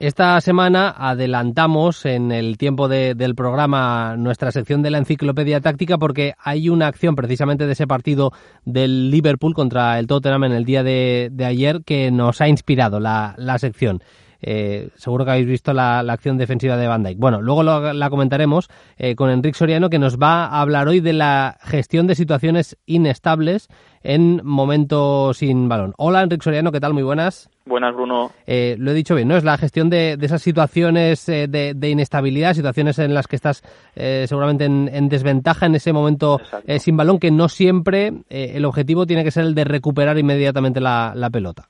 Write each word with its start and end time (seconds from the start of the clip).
Esta 0.00 0.40
semana 0.40 0.90
adelantamos 0.90 2.04
en 2.04 2.32
el 2.32 2.58
tiempo 2.58 2.88
del 2.88 3.36
programa 3.36 4.16
nuestra 4.16 4.50
sección 4.50 4.82
de 4.82 4.90
la 4.90 4.98
enciclopedia 4.98 5.60
táctica 5.60 5.98
porque 5.98 6.34
hay 6.42 6.68
una 6.68 6.88
acción 6.88 7.14
precisamente 7.14 7.64
de 7.64 7.74
ese 7.74 7.86
partido 7.86 8.32
del 8.64 9.12
Liverpool 9.12 9.54
contra 9.54 9.96
el 10.00 10.08
Tottenham 10.08 10.44
en 10.44 10.52
el 10.52 10.64
día 10.64 10.82
de, 10.82 11.30
ayer 11.46 11.82
que 11.84 12.10
nos 12.10 12.40
ha 12.40 12.48
inspirado 12.48 12.98
la, 12.98 13.36
sección. 13.58 14.02
Eh, 14.42 14.88
seguro 14.96 15.24
que 15.24 15.30
habéis 15.30 15.46
visto 15.46 15.72
la, 15.72 16.00
acción 16.00 16.38
defensiva 16.38 16.76
de 16.76 16.88
Van 16.88 17.04
Dijk. 17.04 17.16
Bueno, 17.16 17.40
luego 17.40 17.62
la 17.62 18.10
comentaremos 18.10 18.68
eh, 18.98 19.14
con 19.14 19.30
Enrique 19.30 19.56
Soriano 19.56 19.90
que 19.90 20.00
nos 20.00 20.18
va 20.18 20.46
a 20.46 20.60
hablar 20.60 20.88
hoy 20.88 20.98
de 20.98 21.12
la 21.12 21.56
gestión 21.60 22.08
de 22.08 22.16
situaciones 22.16 22.76
inestables 22.84 23.68
en 24.02 24.40
momentos 24.42 25.36
sin 25.36 25.68
balón. 25.68 25.94
Hola 25.98 26.24
Enrique 26.24 26.42
Soriano, 26.42 26.72
¿qué 26.72 26.80
tal? 26.80 26.94
Muy 26.94 27.04
buenas. 27.04 27.48
Buenas, 27.66 27.94
Bruno. 27.94 28.30
Eh, 28.46 28.76
lo 28.78 28.90
he 28.90 28.94
dicho 28.94 29.14
bien, 29.14 29.28
¿no? 29.28 29.36
Es 29.36 29.44
la 29.44 29.56
gestión 29.56 29.88
de, 29.88 30.18
esas 30.20 30.42
situaciones 30.42 31.26
eh, 31.30 31.46
de, 31.48 31.88
inestabilidad, 31.88 32.52
situaciones 32.52 32.98
en 32.98 33.14
las 33.14 33.26
que 33.26 33.36
estás 33.36 33.62
eh, 33.96 34.26
seguramente 34.28 34.66
en, 34.66 35.08
desventaja 35.08 35.64
en 35.64 35.74
ese 35.74 35.92
momento 35.92 36.38
sin 36.78 36.96
balón, 36.96 37.18
que 37.18 37.30
no 37.30 37.48
siempre 37.48 38.12
el 38.28 38.64
objetivo 38.66 39.06
tiene 39.06 39.24
que 39.24 39.30
ser 39.30 39.44
el 39.44 39.54
de 39.54 39.64
recuperar 39.64 40.18
inmediatamente 40.18 40.80
la, 40.80 41.30
pelota. 41.32 41.68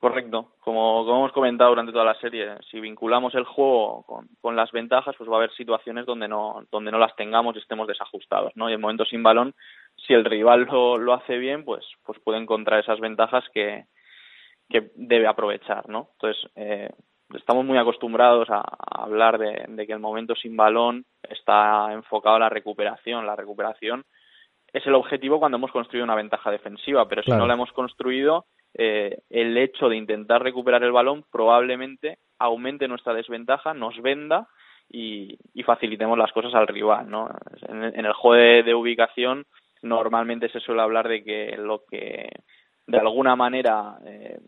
Correcto. 0.00 0.52
Como, 0.60 1.02
hemos 1.02 1.32
comentado 1.32 1.70
durante 1.70 1.92
toda 1.92 2.06
la 2.06 2.14
serie, 2.14 2.54
si 2.70 2.80
vinculamos 2.80 3.34
el 3.34 3.44
juego 3.44 4.26
con, 4.40 4.56
las 4.56 4.72
ventajas, 4.72 5.14
pues 5.18 5.28
va 5.28 5.34
a 5.34 5.36
haber 5.38 5.52
situaciones 5.52 6.06
donde 6.06 6.28
no, 6.28 6.64
donde 6.72 6.90
no 6.90 6.98
las 6.98 7.14
tengamos 7.14 7.54
y 7.56 7.58
estemos 7.58 7.86
desajustados, 7.86 8.52
¿no? 8.54 8.70
Y 8.70 8.72
en 8.72 8.80
momentos 8.80 9.10
sin 9.10 9.22
balón, 9.22 9.54
si 10.06 10.14
el 10.14 10.24
rival 10.24 10.62
lo, 10.62 10.96
lo 10.96 11.12
hace 11.12 11.36
bien, 11.36 11.64
pues, 11.64 11.84
pues 12.06 12.18
puede 12.20 12.38
encontrar 12.38 12.80
esas 12.80 13.00
ventajas 13.00 13.44
que, 13.52 13.84
que 14.68 14.90
debe 14.94 15.26
aprovechar, 15.26 15.88
¿no? 15.88 16.10
Entonces, 16.14 16.50
eh, 16.56 16.90
estamos 17.34 17.64
muy 17.64 17.78
acostumbrados 17.78 18.48
a, 18.50 18.62
hablar 18.90 19.38
de, 19.38 19.86
que 19.86 19.92
el 19.92 19.98
momento 19.98 20.34
sin 20.34 20.56
balón 20.56 21.04
está 21.22 21.92
enfocado 21.92 22.36
a 22.36 22.40
la 22.40 22.48
recuperación. 22.48 23.26
La 23.26 23.36
recuperación 23.36 24.04
es 24.72 24.86
el 24.86 24.94
objetivo 24.94 25.38
cuando 25.38 25.56
hemos 25.56 25.72
construido 25.72 26.04
una 26.04 26.14
ventaja 26.14 26.50
defensiva, 26.50 27.08
pero 27.08 27.22
si 27.22 27.30
no 27.30 27.46
la 27.46 27.54
hemos 27.54 27.72
construido, 27.72 28.46
eh, 28.74 29.18
el 29.30 29.56
hecho 29.56 29.88
de 29.88 29.96
intentar 29.96 30.42
recuperar 30.42 30.82
el 30.82 30.92
balón 30.92 31.24
probablemente 31.30 32.18
aumente 32.38 32.88
nuestra 32.88 33.14
desventaja, 33.14 33.74
nos 33.74 34.00
venda 34.02 34.48
y, 34.88 35.38
facilitemos 35.64 36.18
las 36.18 36.32
cosas 36.32 36.54
al 36.54 36.66
rival, 36.66 37.08
¿no? 37.08 37.30
En, 37.68 38.04
el 38.04 38.12
juego 38.12 38.64
de 38.64 38.74
ubicación 38.74 39.46
normalmente 39.82 40.48
se 40.50 40.60
suele 40.60 40.82
hablar 40.82 41.08
de 41.08 41.22
que 41.22 41.56
lo 41.56 41.84
que 41.90 42.28
de 42.86 42.98
alguna 42.98 43.36
manera 43.36 43.98
eh, 44.04 44.38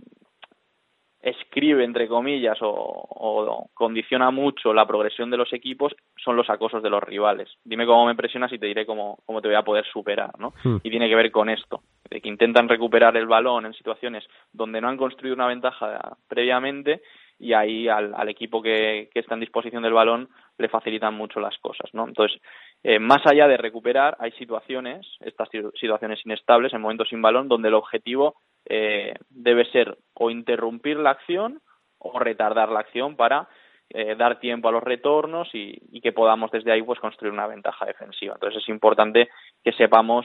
escribe, 1.26 1.82
entre 1.82 2.06
comillas, 2.06 2.56
o, 2.60 3.68
condiciona 3.74 4.30
mucho 4.30 4.72
la 4.72 4.86
progresión 4.86 5.30
de 5.30 5.36
los 5.36 5.52
equipos 5.52 5.94
son 6.16 6.36
los 6.36 6.48
acosos 6.48 6.82
de 6.82 6.90
los 6.90 7.02
rivales. 7.02 7.50
Dime 7.64 7.84
cómo 7.84 8.06
me 8.06 8.14
presionas 8.14 8.52
y 8.52 8.58
te 8.58 8.66
diré 8.66 8.86
cómo, 8.86 9.18
cómo 9.26 9.42
te 9.42 9.48
voy 9.48 9.56
a 9.56 9.64
poder 9.64 9.84
superar, 9.86 10.30
¿no? 10.38 10.52
Hmm. 10.62 10.76
Y 10.82 10.90
tiene 10.90 11.08
que 11.08 11.16
ver 11.16 11.32
con 11.32 11.48
esto, 11.48 11.82
de 12.08 12.20
que 12.20 12.28
intentan 12.28 12.68
recuperar 12.68 13.16
el 13.16 13.26
balón 13.26 13.66
en 13.66 13.74
situaciones 13.74 14.24
donde 14.52 14.80
no 14.80 14.88
han 14.88 14.96
construido 14.96 15.34
una 15.34 15.48
ventaja 15.48 16.16
previamente 16.28 17.02
y 17.38 17.52
ahí 17.52 17.88
al, 17.88 18.14
al 18.14 18.28
equipo 18.28 18.62
que, 18.62 19.10
que, 19.12 19.20
está 19.20 19.34
en 19.34 19.40
disposición 19.40 19.82
del 19.82 19.92
balón 19.92 20.28
le 20.58 20.68
facilitan 20.68 21.14
mucho 21.14 21.40
las 21.40 21.58
cosas, 21.58 21.92
¿no? 21.92 22.06
Entonces, 22.06 22.40
eh, 22.88 23.00
más 23.00 23.26
allá 23.26 23.48
de 23.48 23.56
recuperar, 23.56 24.16
hay 24.20 24.30
situaciones, 24.38 25.04
estas 25.18 25.48
situaciones 25.74 26.24
inestables, 26.24 26.72
en 26.72 26.80
momentos 26.80 27.08
sin 27.08 27.20
balón, 27.20 27.48
donde 27.48 27.66
el 27.66 27.74
objetivo 27.74 28.36
eh, 28.64 29.12
debe 29.28 29.64
ser 29.72 29.98
o 30.14 30.30
interrumpir 30.30 30.96
la 30.96 31.10
acción 31.10 31.60
o 31.98 32.16
retardar 32.20 32.68
la 32.68 32.78
acción 32.78 33.16
para 33.16 33.48
eh, 33.90 34.14
dar 34.14 34.38
tiempo 34.38 34.68
a 34.68 34.70
los 34.70 34.84
retornos 34.84 35.48
y, 35.52 36.00
que 36.00 36.12
podamos 36.12 36.52
desde 36.52 36.70
ahí 36.70 36.82
pues 36.82 37.00
construir 37.00 37.32
una 37.32 37.48
ventaja 37.48 37.86
defensiva. 37.86 38.34
Entonces 38.34 38.62
es 38.62 38.68
importante 38.68 39.30
que 39.64 39.72
sepamos 39.72 40.24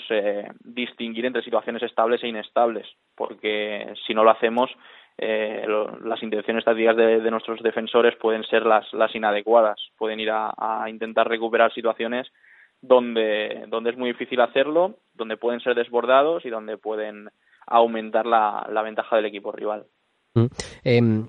distinguir 0.59 1.25
entre 1.25 1.41
situaciones 1.41 1.81
estables 1.81 2.23
e 2.23 2.27
inestables, 2.27 2.87
porque 3.15 3.91
si 4.05 4.13
no 4.13 4.23
lo 4.23 4.29
hacemos 4.29 4.69
eh, 5.17 5.65
las 6.03 6.23
intenciones 6.23 6.65
tácticas 6.65 6.95
de, 6.95 7.29
nuestros 7.29 7.61
defensores 7.61 8.15
pueden 8.15 8.43
ser 8.43 8.65
las, 8.65 8.91
las 8.93 9.13
inadecuadas, 9.13 9.79
pueden 9.95 10.19
ir 10.19 10.31
a, 10.31 10.85
intentar 10.89 11.27
recuperar 11.27 11.71
situaciones 11.73 12.27
donde, 12.81 13.65
donde 13.67 13.91
es 13.91 13.97
muy 13.97 14.11
difícil 14.11 14.41
hacerlo, 14.41 14.97
donde 15.13 15.37
pueden 15.37 15.59
ser 15.59 15.75
desbordados 15.75 16.45
y 16.45 16.49
donde 16.49 16.77
pueden 16.77 17.29
aumentar 17.67 18.25
la, 18.25 18.67
la 18.71 18.81
ventaja 18.81 19.15
del 19.15 19.25
equipo 19.25 19.51
rival. 19.51 19.85
Mm. 20.33 20.45
Em, 20.83 21.27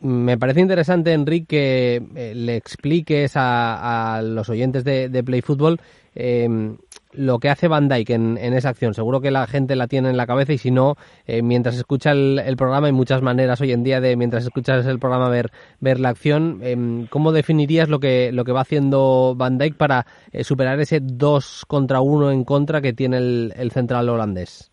me 0.00 0.38
parece 0.38 0.60
interesante, 0.60 1.12
Enrique, 1.12 1.46
que 1.46 2.30
eh, 2.30 2.34
le 2.34 2.56
expliques 2.56 3.32
a, 3.36 4.22
los 4.24 4.48
oyentes 4.48 4.82
de, 4.82 5.22
Play 5.24 5.42
Football 5.42 5.78
em, 6.14 6.78
lo 7.12 7.38
que 7.38 7.48
hace 7.48 7.68
Van 7.68 7.88
Dyke 7.88 8.10
en, 8.10 8.36
esa 8.38 8.70
acción. 8.70 8.94
Seguro 8.94 9.20
que 9.20 9.30
la 9.30 9.46
gente 9.46 9.76
la 9.76 9.86
tiene 9.86 10.10
en 10.10 10.16
la 10.16 10.26
cabeza 10.26 10.52
y 10.52 10.58
si 10.58 10.70
no, 10.70 10.94
eh, 11.26 11.42
mientras 11.42 11.76
escucha 11.76 12.12
el, 12.12 12.56
programa, 12.56 12.86
hay 12.86 12.92
muchas 12.92 13.22
maneras 13.22 13.60
hoy 13.60 13.72
en 13.72 13.82
día 13.82 14.00
de, 14.00 14.16
mientras 14.16 14.44
escuchas 14.44 14.86
el 14.86 14.98
programa, 14.98 15.28
ver, 15.28 15.50
ver 15.80 16.00
la 16.00 16.10
acción. 16.10 16.60
Em, 16.62 17.06
¿Cómo 17.06 17.32
definirías 17.32 17.88
lo 17.88 18.00
que, 18.00 18.30
lo 18.32 18.44
que 18.44 18.52
va 18.52 18.60
haciendo 18.60 19.34
Van 19.36 19.58
Dyke 19.58 19.76
para 19.76 20.04
eh, 20.32 20.44
superar 20.44 20.78
ese 20.80 21.00
2 21.02 21.64
contra 21.66 22.00
1 22.00 22.30
en 22.30 22.44
contra 22.44 22.80
que 22.80 22.92
tiene 22.92 23.18
el 23.18 23.70
central 23.72 24.08
holandés? 24.08 24.70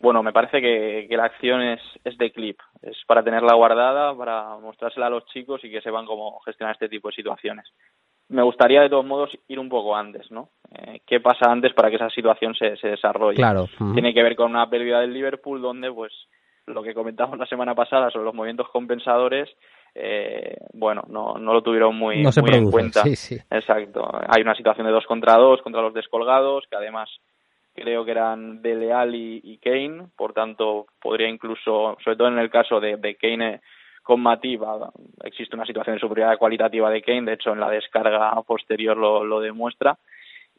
Bueno, 0.00 0.22
me 0.22 0.32
parece 0.32 0.60
que, 0.60 1.08
la 1.16 1.24
acción 1.24 1.60
es, 1.60 1.80
es 2.04 2.16
de 2.18 2.30
clip, 2.30 2.58
es 2.82 2.96
para 3.06 3.24
tenerla 3.24 3.54
guardada, 3.54 4.16
para 4.16 4.56
mostrársela 4.58 5.06
a 5.06 5.10
los 5.10 5.26
chicos 5.26 5.64
y 5.64 5.70
que 5.70 5.80
sepan 5.80 6.06
cómo 6.06 6.38
gestionar 6.40 6.74
este 6.74 6.88
tipo 6.88 7.08
de 7.08 7.14
situaciones. 7.14 7.66
Me 8.28 8.42
gustaría, 8.42 8.82
de 8.82 8.90
todos 8.90 9.06
modos, 9.06 9.30
ir 9.48 9.58
un 9.58 9.68
poco 9.68 9.96
antes, 9.96 10.30
¿no? 10.30 10.50
Eh, 10.70 11.00
¿Qué 11.06 11.20
pasa 11.20 11.50
antes 11.50 11.72
para 11.72 11.88
que 11.88 11.96
esa 11.96 12.10
situación 12.10 12.54
se, 12.54 12.76
se 12.76 12.88
desarrolle? 12.88 13.36
Claro. 13.36 13.66
Tiene 13.94 14.12
que 14.12 14.22
ver 14.22 14.36
con 14.36 14.50
una 14.50 14.68
pérdida 14.68 15.00
del 15.00 15.14
Liverpool, 15.14 15.62
donde, 15.62 15.90
pues, 15.90 16.12
lo 16.66 16.82
que 16.82 16.94
comentamos 16.94 17.38
la 17.38 17.46
semana 17.46 17.74
pasada 17.74 18.10
sobre 18.10 18.26
los 18.26 18.34
movimientos 18.34 18.68
compensadores, 18.68 19.48
eh, 19.94 20.56
bueno, 20.74 21.02
no, 21.08 21.38
no 21.38 21.52
lo 21.52 21.62
tuvieron 21.62 21.96
muy, 21.96 22.22
muy 22.22 22.54
en 22.54 22.70
cuenta. 22.70 23.02
Sí, 23.02 23.16
sí. 23.16 23.38
Exacto. 23.50 24.08
Hay 24.28 24.42
una 24.42 24.54
situación 24.54 24.86
de 24.86 24.92
dos 24.92 25.06
contra 25.06 25.36
dos 25.36 25.62
contra 25.62 25.82
los 25.82 25.94
descolgados, 25.94 26.64
que 26.70 26.76
además 26.76 27.10
creo 27.74 28.04
que 28.04 28.10
eran 28.10 28.60
De 28.60 28.74
Leal 28.74 29.14
y, 29.14 29.58
Kane, 29.62 30.08
por 30.16 30.32
tanto 30.32 30.86
podría 31.00 31.28
incluso, 31.28 31.96
sobre 32.02 32.16
todo 32.16 32.28
en 32.28 32.38
el 32.38 32.50
caso 32.50 32.80
de, 32.80 32.96
de 32.96 33.14
Kane 33.14 33.60
con 34.08 34.22
Mativa, 34.22 34.90
existe 35.22 35.54
una 35.54 35.66
situación 35.66 35.96
de 35.96 36.00
superioridad 36.00 36.38
cualitativa 36.38 36.88
de 36.88 37.02
Kane, 37.02 37.26
de 37.26 37.34
hecho 37.34 37.52
en 37.52 37.60
la 37.60 37.68
descarga 37.68 38.40
posterior 38.40 38.96
lo, 38.96 39.40
demuestra, 39.40 39.98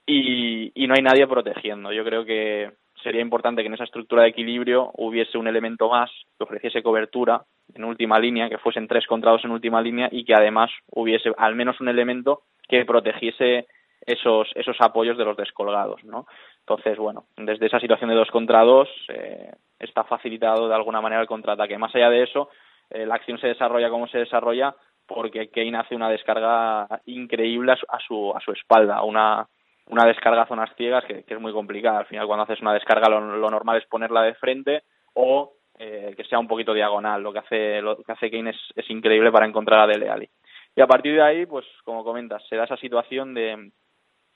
y, 0.05 0.71
no 0.87 0.93
hay 0.93 1.01
nadie 1.01 1.25
protegiendo. 1.25 1.91
Yo 1.91 2.05
creo 2.05 2.23
que 2.25 2.69
sería 3.01 3.21
importante 3.21 3.63
que 3.63 3.67
en 3.67 3.73
esa 3.73 3.85
estructura 3.85 4.21
de 4.21 4.29
equilibrio 4.29 4.91
hubiese 4.97 5.39
un 5.39 5.47
elemento 5.47 5.89
más 5.89 6.11
que 6.37 6.43
ofreciese 6.43 6.83
cobertura 6.83 7.41
en 7.73 7.85
última 7.85 8.19
línea, 8.19 8.49
que 8.49 8.59
fuesen 8.59 8.87
tres 8.87 9.07
contra 9.07 9.31
dos 9.31 9.43
en 9.43 9.49
última 9.49 9.81
línea 9.81 10.09
y 10.11 10.25
que 10.25 10.35
además 10.35 10.69
hubiese 10.91 11.31
al 11.35 11.55
menos 11.55 11.81
un 11.81 11.89
elemento 11.89 12.43
que 12.67 12.85
protegiese 12.85 13.65
esos, 14.05 14.47
esos 14.53 14.77
apoyos 14.79 15.17
de 15.17 15.25
los 15.25 15.35
descolgados, 15.35 16.03
¿no? 16.03 16.27
Entonces, 16.59 16.99
bueno, 16.99 17.23
desde 17.35 17.65
esa 17.65 17.79
situación 17.79 18.11
de 18.11 18.15
dos 18.15 18.29
contra 18.29 18.63
dos 18.63 18.87
eh, 19.07 19.53
está 19.79 20.03
facilitado 20.03 20.69
de 20.69 20.75
alguna 20.75 21.01
manera 21.01 21.23
el 21.23 21.27
contraataque. 21.27 21.79
Más 21.79 21.95
allá 21.95 22.11
de 22.11 22.21
eso, 22.21 22.49
eh, 22.89 23.05
la 23.05 23.15
acción 23.15 23.39
se 23.39 23.47
desarrolla 23.47 23.89
como 23.89 24.07
se 24.07 24.19
desarrolla 24.19 24.75
porque 25.05 25.49
Kane 25.49 25.77
hace 25.77 25.95
una 25.95 26.09
descarga 26.09 26.87
increíble 27.05 27.71
a 27.71 27.99
su, 27.99 28.31
a 28.35 28.39
su, 28.39 28.51
espalda, 28.51 29.01
una, 29.01 29.47
una 29.87 30.05
descarga 30.05 30.43
a 30.43 30.47
zonas 30.47 30.69
ciegas 30.77 31.03
que, 31.05 31.25
es 31.27 31.39
muy 31.39 31.51
complicada. 31.51 31.99
Al 31.99 32.05
final, 32.05 32.27
cuando 32.27 32.43
haces 32.43 32.61
una 32.61 32.73
descarga, 32.73 33.09
lo, 33.09 33.49
normal 33.49 33.77
es 33.77 33.87
ponerla 33.87 34.21
de 34.21 34.35
frente 34.35 34.83
o 35.15 35.53
eh, 35.79 36.13
que 36.15 36.23
sea 36.25 36.37
un 36.37 36.47
poquito 36.47 36.75
diagonal. 36.75 37.23
Lo 37.23 37.33
que 37.33 37.39
hace, 37.39 37.81
lo 37.81 37.97
que 37.97 38.11
hace 38.11 38.29
Kane 38.29 38.51
es, 38.51 38.57
es 38.75 38.87
increíble 38.91 39.31
para 39.31 39.47
encontrar 39.47 39.79
a 39.79 39.87
Dele 39.87 40.09
Alli. 40.09 40.29
Y 40.75 40.81
a 40.81 40.87
partir 40.87 41.15
de 41.15 41.23
ahí, 41.23 41.45
pues 41.47 41.65
como 41.83 42.03
comentas, 42.03 42.43
se 42.47 42.55
da 42.55 42.65
esa 42.65 42.77
situación 42.77 43.33
de, 43.33 43.71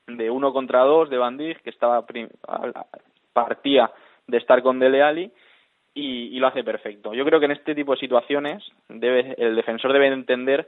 de 0.08 0.30
uno 0.32 0.52
contra 0.52 0.82
dos 0.82 1.10
de 1.10 1.18
Van 1.18 1.38
que 1.38 1.58
estaba 1.66 2.04
partía 3.32 3.92
de 4.26 4.38
estar 4.38 4.64
con 4.64 4.80
Dele 4.80 5.04
Alli 5.04 5.32
y, 5.94 6.40
lo 6.40 6.48
hace 6.48 6.64
perfecto. 6.64 7.14
Yo 7.14 7.26
creo 7.26 7.40
que 7.40 7.46
en 7.46 7.52
este 7.52 7.76
tipo 7.76 7.94
de 7.94 8.00
situaciones 8.00 8.64
debe, 8.90 9.36
el 9.38 9.56
defensor 9.56 9.94
debe 9.94 10.08
entender 10.08 10.68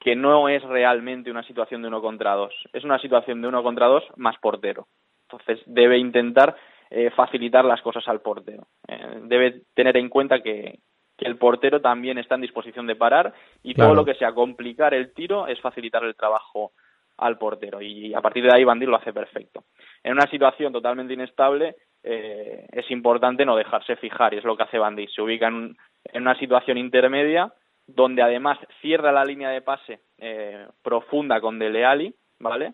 que 0.00 0.16
no 0.16 0.48
es 0.48 0.62
realmente 0.62 1.30
una 1.30 1.42
situación 1.42 1.82
de 1.82 1.88
uno 1.88 2.00
contra 2.00 2.34
dos, 2.34 2.54
es 2.72 2.84
una 2.84 2.98
situación 2.98 3.42
de 3.42 3.48
uno 3.48 3.62
contra 3.62 3.86
dos 3.86 4.04
más 4.16 4.38
portero. 4.38 4.86
Entonces 5.30 5.60
debe 5.66 5.98
intentar 5.98 6.56
eh, 6.90 7.10
facilitar 7.10 7.64
las 7.64 7.82
cosas 7.82 8.06
al 8.08 8.20
portero. 8.20 8.68
Eh, 8.86 9.20
debe 9.24 9.62
tener 9.74 9.96
en 9.96 10.08
cuenta 10.08 10.40
que, 10.40 10.78
el 11.18 11.36
portero 11.36 11.80
también 11.80 12.16
está 12.16 12.36
en 12.36 12.42
disposición 12.42 12.86
de 12.86 12.94
parar 12.94 13.34
y 13.64 13.74
todo 13.74 13.92
lo 13.92 14.04
que 14.04 14.14
sea 14.14 14.32
complicar 14.32 14.94
el 14.94 15.12
tiro 15.12 15.48
es 15.48 15.60
facilitar 15.60 16.04
el 16.04 16.14
trabajo 16.14 16.70
al 17.16 17.36
portero 17.38 17.82
y 17.82 18.14
a 18.14 18.20
partir 18.20 18.44
de 18.44 18.54
ahí 18.54 18.62
Bandir 18.62 18.88
lo 18.88 18.98
hace 18.98 19.12
perfecto. 19.12 19.64
En 20.04 20.12
una 20.12 20.30
situación 20.30 20.72
totalmente 20.72 21.14
inestable 21.14 21.74
eh, 22.10 22.66
es 22.72 22.90
importante 22.90 23.44
no 23.44 23.54
dejarse 23.54 23.96
fijar 23.96 24.32
y 24.32 24.38
es 24.38 24.44
lo 24.44 24.56
que 24.56 24.62
hace 24.62 24.78
Bandir. 24.78 25.10
Se 25.10 25.20
ubica 25.20 25.48
en, 25.48 25.76
una 26.14 26.38
situación 26.38 26.78
intermedia 26.78 27.52
donde 27.86 28.22
además 28.22 28.58
cierra 28.80 29.12
la 29.12 29.26
línea 29.26 29.50
de 29.50 29.60
pase 29.60 30.00
eh, 30.16 30.66
profunda 30.82 31.38
con 31.38 31.58
Dele 31.58 31.84
Alli, 31.84 32.14
¿vale? 32.38 32.72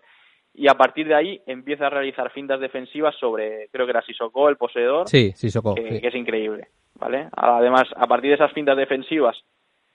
Y 0.53 0.69
a 0.69 0.75
partir 0.75 1.09
de 1.09 1.17
ahí 1.17 1.43
empieza 1.47 1.89
a 1.89 1.91
realizar 1.91 2.31
fintas 2.31 2.61
defensivas 2.61 3.17
sobre, 3.17 3.69
creo 3.73 3.87
que 3.87 3.91
era 3.91 4.03
Sissoko, 4.03 4.49
el 4.49 4.57
poseedor, 4.57 5.09
sí, 5.09 5.33
Sissoko, 5.33 5.75
que, 5.75 6.01
que 6.01 6.09
es 6.09 6.15
increíble, 6.15 6.69
¿vale? 6.95 7.29
Además, 7.33 7.85
a 7.97 8.07
partir 8.07 8.31
de 8.31 8.37
esas 8.37 8.53
fintas 8.53 8.77
defensivas 8.77 9.37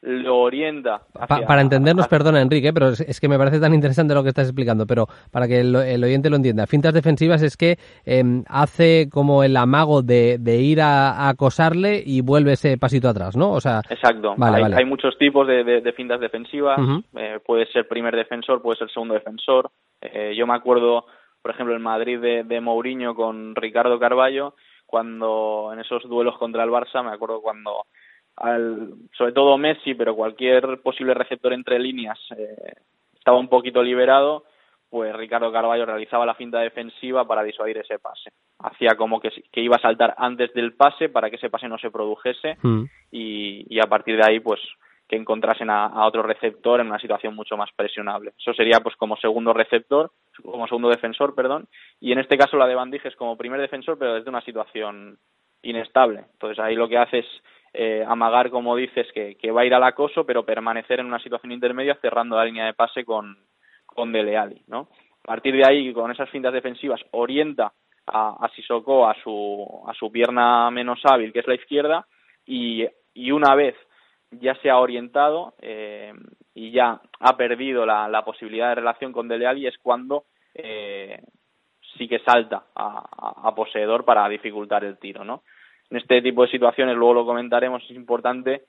lo 0.02 0.38
orienta. 0.38 1.02
para 1.28 1.62
entendernos, 1.62 2.08
perdona 2.08 2.42
Enrique, 2.42 2.72
pero 2.74 2.90
es, 2.90 3.20
que 3.20 3.28
me 3.28 3.38
parece 3.38 3.60
tan 3.60 3.74
interesante 3.74 4.14
lo 4.14 4.24
que 4.24 4.30
estás 4.30 4.48
explicando, 4.48 4.86
pero 4.88 5.08
para 5.32 5.48
que 5.48 5.60
el, 5.60 5.76
oyente 5.76 6.30
lo 6.30 6.38
entienda, 6.38 6.68
fintas 6.68 6.94
defensivas 6.94 7.42
es 7.44 7.58
que 7.58 7.78
em, 8.06 8.44
hace 8.48 9.10
como 9.12 9.44
el 9.44 9.58
amago 9.58 10.02
de, 10.02 10.38
ir 10.62 10.82
a, 10.82 11.28
acosarle 11.30 12.02
y 12.06 12.22
vuelve 12.22 12.54
ese 12.54 12.78
pasito 12.78 13.10
atrás, 13.10 13.36
¿no? 13.36 13.52
O 13.52 13.60
sea, 13.60 13.82
Exacto, 13.90 14.36
hay, 14.40 14.86
muchos 14.86 15.18
tipos 15.18 15.48
de, 15.48 15.94
fintas 15.96 16.20
defensivas, 16.20 16.80
eh, 17.16 17.40
puede 17.46 17.66
ser 17.68 17.88
primer 17.88 18.16
defensor, 18.16 18.62
puede 18.62 18.78
ser 18.78 18.90
segundo 18.92 19.16
defensor. 19.16 19.70
Eh, 20.02 20.34
yo 20.36 20.48
me 20.48 20.56
acuerdo, 20.56 21.06
por 21.42 21.52
ejemplo, 21.52 21.74
el 21.74 21.82
Madrid 21.82 22.20
de, 22.20 22.44
de 22.44 22.62
Mourinho 22.62 23.16
con 23.16 23.54
Ricardo 23.56 24.00
Carballo, 24.00 24.54
cuando 24.86 25.72
en 25.74 25.80
esos 25.80 26.04
duelos 26.04 26.38
contra 26.38 26.64
el 26.64 26.70
Barça, 26.70 27.04
me 27.04 27.12
acuerdo 27.12 27.42
cuando 27.42 27.86
al, 28.40 28.94
sobre 29.18 29.34
todo 29.34 29.58
Messi, 29.58 29.94
pero 29.94 30.16
cualquier 30.16 30.82
posible 30.82 31.14
receptor 31.14 31.54
entre 31.54 31.80
líneas 31.80 32.20
eh, 32.38 32.74
estaba 33.14 33.38
un 33.38 33.50
poquito 33.50 33.84
liberado, 33.84 34.46
pues 34.90 35.16
Ricardo 35.16 35.52
Carballo 35.52 35.86
realizaba 35.86 36.26
la 36.26 36.36
finta 36.36 36.60
defensiva 36.60 37.26
para 37.26 37.44
disuadir 37.44 37.78
ese 37.78 38.00
pase. 38.00 38.32
Hacía 38.60 38.96
como 38.96 39.20
que, 39.20 39.30
que 39.52 39.62
iba 39.62 39.76
a 39.76 39.82
saltar 39.82 40.16
antes 40.18 40.54
del 40.54 40.74
pase 40.74 41.10
para 41.10 41.30
que 41.30 41.36
ese 41.36 41.50
pase 41.50 41.68
no 41.68 41.78
se 41.78 41.92
produjese 41.92 42.58
mm. 42.62 42.84
y, 43.12 43.76
y, 43.76 43.80
a 43.80 43.88
partir 43.88 44.18
de 44.18 44.24
ahí, 44.26 44.40
pues 44.40 44.60
que 45.10 45.16
encontrasen 45.16 45.72
a, 45.72 46.06
otro 46.06 46.22
receptor 46.22 46.80
en 46.80 46.88
una 46.88 47.00
situación 47.00 47.36
mucho 47.36 47.58
más 47.58 47.72
presionable. 47.76 48.34
Eso 48.38 48.54
sería 48.54 48.80
pues 48.80 48.96
como 48.96 49.18
segundo 49.18 49.54
receptor, 49.54 50.12
como 50.44 50.68
segundo 50.68 50.90
defensor, 50.90 51.34
perdón, 51.34 51.68
y 52.00 52.12
en 52.12 52.20
este 52.20 52.38
caso 52.38 52.58
la 52.58 52.68
de 52.68 52.76
Bandij 52.76 53.02
es 53.06 53.16
como 53.16 53.36
primer 53.36 53.60
defensor, 53.60 53.98
pero 53.98 54.14
desde 54.14 54.30
una 54.30 54.42
situación 54.42 55.18
inestable. 55.64 56.26
Entonces 56.34 56.60
ahí 56.60 56.76
lo 56.76 56.88
que 56.88 57.00
hace 57.00 57.20
es 57.20 57.26
eh, 57.74 58.04
amagar, 58.08 58.50
como 58.50 58.76
dices, 58.76 59.08
que, 59.14 59.52
va 59.52 59.62
a 59.62 59.66
ir 59.66 59.74
al 59.74 59.84
acoso, 59.84 60.26
pero 60.26 60.46
permanecer 60.46 61.00
en 61.00 61.06
una 61.06 61.20
situación 61.20 61.52
intermedia 61.52 61.98
cerrando 62.02 62.36
la 62.36 62.46
línea 62.46 62.66
de 62.66 62.74
pase 62.74 63.06
con, 63.06 63.38
con 63.86 64.12
Dele 64.12 64.38
Alli, 64.38 64.62
¿no? 64.68 64.90
A 65.24 65.28
partir 65.28 65.56
de 65.56 65.66
ahí, 65.68 65.94
con 65.94 66.12
esas 66.12 66.30
fintas 66.30 66.54
defensivas, 66.54 67.02
orienta 67.12 67.72
a, 68.08 68.38
a 68.44 68.50
Sissoko 68.56 69.08
a 69.08 69.16
su, 69.22 69.84
a 69.88 69.94
su 69.94 70.12
pierna 70.12 70.72
menos 70.72 71.00
hábil, 71.04 71.32
que 71.32 71.40
es 71.40 71.48
la 71.48 71.56
izquierda, 71.56 72.08
y, 72.46 72.88
y 73.14 73.32
una 73.32 73.54
vez 73.56 73.76
ya 74.32 74.56
se 74.56 74.70
ha 74.70 74.78
orientado 74.78 75.54
eh, 75.62 76.14
y 76.54 76.72
ya 76.72 77.02
ha 77.20 77.38
perdido 77.38 77.86
la, 77.86 78.08
la, 78.08 78.24
posibilidad 78.24 78.70
de 78.70 78.76
relación 78.76 79.12
con 79.12 79.28
Dele 79.28 79.48
Alli, 79.48 79.68
es 79.68 79.78
cuando 79.78 80.26
eh, 80.54 81.22
sí 81.98 82.08
que 82.08 82.20
salta 82.20 82.64
a, 82.76 83.48
a, 83.48 83.56
poseedor 83.56 84.06
para 84.06 84.28
dificultar 84.30 84.84
el 84.84 84.98
tiro, 84.98 85.24
¿no? 85.24 85.44
En 85.90 85.98
este 85.98 86.22
tipo 86.22 86.44
de 86.44 86.52
situaciones, 86.52 86.96
luego 86.96 87.14
lo 87.14 87.26
comentaremos, 87.26 87.84
es 87.84 87.96
importante 87.96 88.64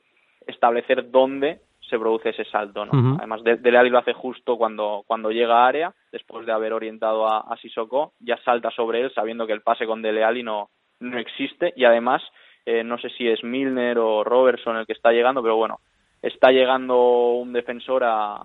establecer 0.47 1.11
dónde 1.11 1.61
se 1.89 1.99
produce 1.99 2.31
ese 2.31 2.45
salto, 2.45 2.87
¿no? 2.87 3.17
Además, 3.19 3.43
de, 3.43 3.59
lo 3.91 3.99
hace 3.99 4.13
justo 4.13 4.57
cuando, 4.57 5.03
cuando 5.07 5.31
llega 5.31 5.65
a 5.65 5.67
área, 5.67 5.93
después 6.13 6.47
de 6.47 6.53
haber 6.53 6.73
orientado 6.73 7.27
a, 7.27 7.41
a 7.41 7.57
Sissoko, 7.57 8.13
ya 8.21 8.39
salta 8.45 8.71
sobre 8.71 9.01
él 9.01 9.13
sabiendo 9.13 9.47
que 9.47 9.53
el 9.53 9.63
pase 9.63 9.87
con 9.87 10.01
Dele 10.01 10.23
Alli 10.23 10.45
no, 10.45 10.71
no 11.01 11.19
existe 11.19 11.73
y 11.77 11.85
además, 11.85 12.23
eh, 12.65 12.85
no 12.85 12.97
sé 12.99 13.11
si 13.11 13.27
es 13.27 13.43
Milner 13.43 13.99
o 13.99 14.23
Robertson 14.23 14.77
el 14.77 14.87
que 14.87 14.93
está 14.93 15.11
llegando, 15.11 15.43
pero 15.43 15.57
bueno, 15.57 15.81
está 16.23 16.53
llegando 16.53 17.33
un 17.33 17.53
defensor 17.53 18.05
a, 18.05 18.37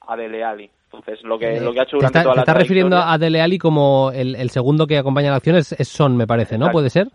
a 0.00 0.16
Dele 0.16 0.44
Alli. 0.44 0.70
Entonces, 0.84 1.24
lo 1.24 1.36
que, 1.36 1.60
lo 1.60 1.72
que 1.72 1.80
ha 1.80 1.82
hecho 1.82 1.96
durante 1.96 2.22
toda 2.22 2.36
la 2.36 2.44
¿Te 2.44 2.50
estás 2.50 2.62
refiriendo 2.62 2.96
a 2.96 3.18
Dele 3.18 3.40
Alli 3.40 3.58
como 3.58 4.12
el, 4.12 4.36
el, 4.36 4.50
segundo 4.50 4.86
que 4.86 4.98
acompaña 4.98 5.30
la 5.30 5.36
acción? 5.36 5.56
Es, 5.56 5.74
Son, 5.88 6.16
me 6.16 6.28
parece, 6.28 6.56
¿no? 6.56 6.70
¿Puede 6.70 6.90
ser? 6.90 7.08